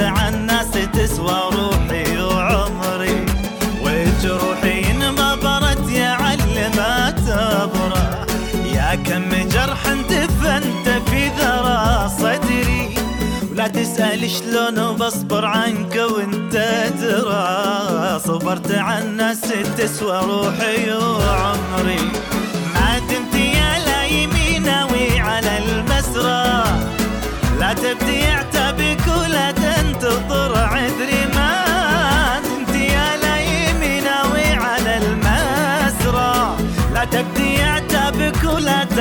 تسأل 13.95 14.29
شلون 14.31 14.95
بصبر 14.95 15.45
عنك 15.45 15.95
وانت 15.95 16.53
ترى؟ 17.01 18.19
صبرت 18.19 18.71
عن 18.71 19.17
ناس 19.17 19.41
تسوى 19.77 20.19
روحي 20.19 20.91
وعمري 20.91 22.11
ما 22.75 22.99
دمت 22.99 23.35
يا 23.35 23.79
لا 23.85 24.03
يمينوي 24.05 25.19
على 25.19 25.57
المسرى. 25.57 26.63
لا 27.59 27.73
تبدي 27.73 28.25
عتبك 28.27 29.07
ولا 29.07 29.51
تنتظر 29.51 30.57
عذري. 30.57 31.25
ما 31.35 31.51
دمت 32.43 32.75
يا 32.75 33.17
لا 33.23 33.37
يمينوي 33.39 34.47
على 34.65 34.97
المسرى. 34.97 36.55
لا 36.93 37.05
تبدي 37.05 37.63
عتبك 37.63 38.43
ولا 38.43 38.83
تنتظر 38.83 38.94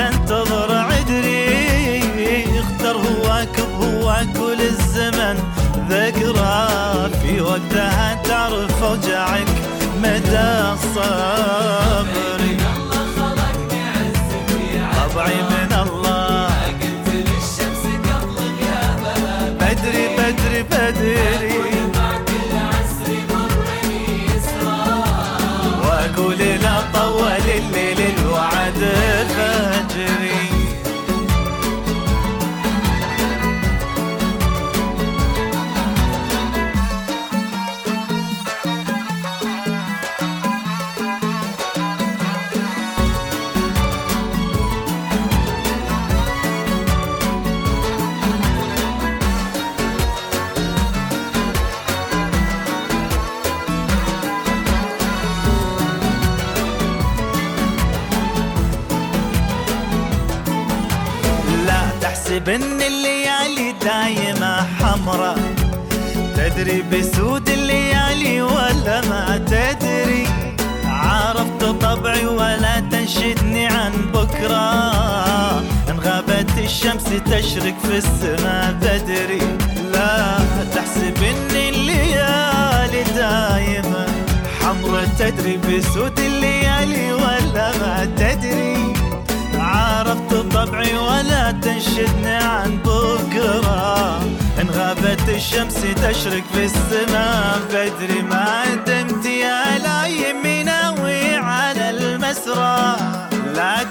وقتها 7.55 8.13
تعرف 8.23 8.83
اوجعك 8.83 9.47
مدى 10.03 10.77
صبري 10.95 12.44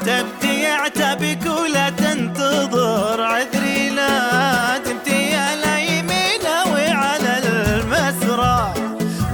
تبدي 0.00 0.66
عتبك 0.66 1.46
ولا 1.46 1.90
تنتظر. 1.90 3.22
عذري 3.22 3.90
لا 3.90 4.78
دمت 4.78 5.08
يا 5.08 5.56
لايمي 5.56 6.24
ناوي 6.44 6.88
على 6.88 7.38
المسرى. 7.44 8.74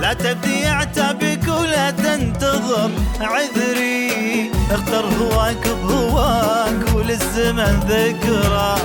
لا 0.00 0.12
تبدي 0.12 0.66
عتبك 0.66 1.48
ولا 1.48 1.90
تنتظر. 1.90 2.90
عذري 3.20 4.50
اختر 4.70 5.04
هواك 5.20 5.64
بهواك 5.82 6.94
وللزمن 6.94 7.74
ذكرى. 7.88 8.76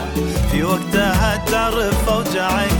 في 0.52 0.64
وقتها 0.64 1.44
تعرف 1.52 2.10
اوجعك 2.10 2.75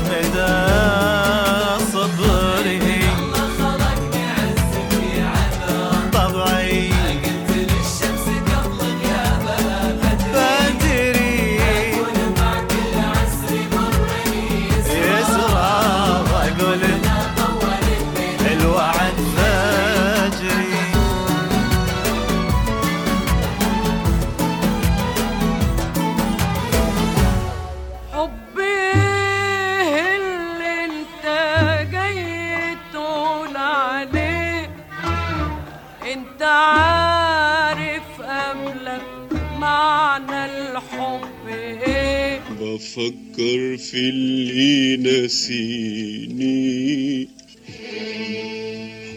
نسيني. 44.98 46.86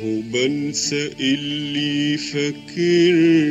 وبنسى 0.04 1.12
اللي 1.20 2.16
فاكرني 2.16 3.48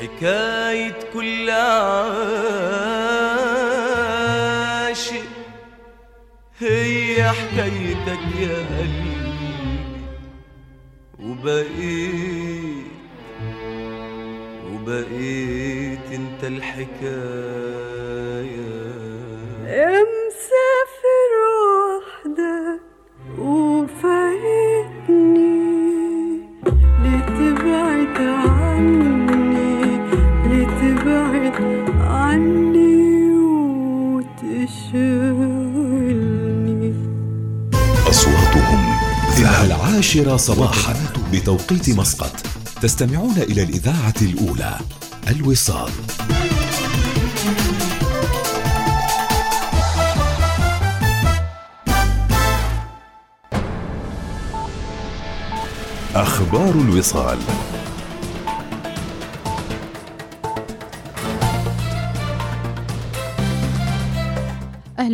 حكاية 0.00 0.98
كل 1.14 1.50
عاشق 1.50 1.94
هي 6.58 7.28
حكايتك 7.28 8.24
يا 8.40 8.58
قلبي. 8.78 9.14
وبقيت 11.18 12.84
وبقيت 14.72 16.04
انت 16.12 16.44
الحكاية. 16.44 17.84
يا 18.44 19.03
مسافر 19.74 21.32
وحدك 21.94 22.80
وفايتني. 23.38 24.74
عني 28.18 28.54
عني 32.00 33.30
وتشغلني 34.14 34.94
أصواتهم 38.08 38.82
العاشرة 39.66 40.36
صباحا 40.36 40.94
بتوقيت 41.32 41.90
مسقط. 41.90 42.36
تستمعون 42.82 43.36
إلى 43.38 43.62
الإذاعة 43.62 44.14
الأولى 44.22 44.78
الوصال. 45.30 45.90
أخبار 56.14 56.70
الوصال. 56.74 57.38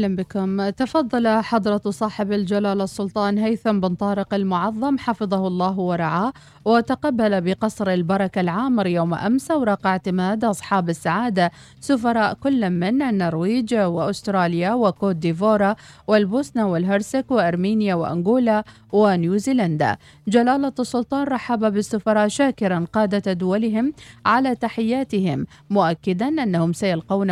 أهلا 0.00 0.16
بكم. 0.16 0.68
تفضل 0.70 1.28
حضرة 1.28 1.90
صاحب 1.90 2.32
الجلالة 2.32 2.84
السلطان 2.84 3.38
هيثم 3.38 3.80
بن 3.80 3.94
طارق 3.94 4.34
المعظم 4.34 4.98
حفظه 4.98 5.46
الله 5.46 5.78
ورعاه 5.78 6.32
وتقبل 6.64 7.40
بقصر 7.40 7.90
البركة 7.90 8.40
العامر 8.40 8.86
يوم 8.86 9.14
أمس 9.14 9.50
أوراق 9.50 9.86
اعتماد 9.86 10.44
أصحاب 10.44 10.88
السعادة 10.88 11.50
سفراء 11.80 12.34
كل 12.34 12.70
من 12.70 13.02
النرويج 13.02 13.74
وأستراليا 13.74 14.74
وكوت 14.74 15.16
ديفورا 15.16 15.76
والبوسنة 16.08 16.68
والهرسك 16.68 17.24
وأرمينيا 17.30 17.94
وأنغولا 17.94 18.64
ونيوزيلندا. 18.92 19.96
جلالة 20.28 20.72
السلطان 20.78 21.26
رحب 21.26 21.72
بالسفراء 21.72 22.28
شاكرا 22.28 22.86
قادة 22.92 23.32
دولهم 23.32 23.92
على 24.26 24.54
تحياتهم 24.54 25.46
مؤكدا 25.70 26.28
أنهم 26.28 26.72
سيلقون 26.72 27.28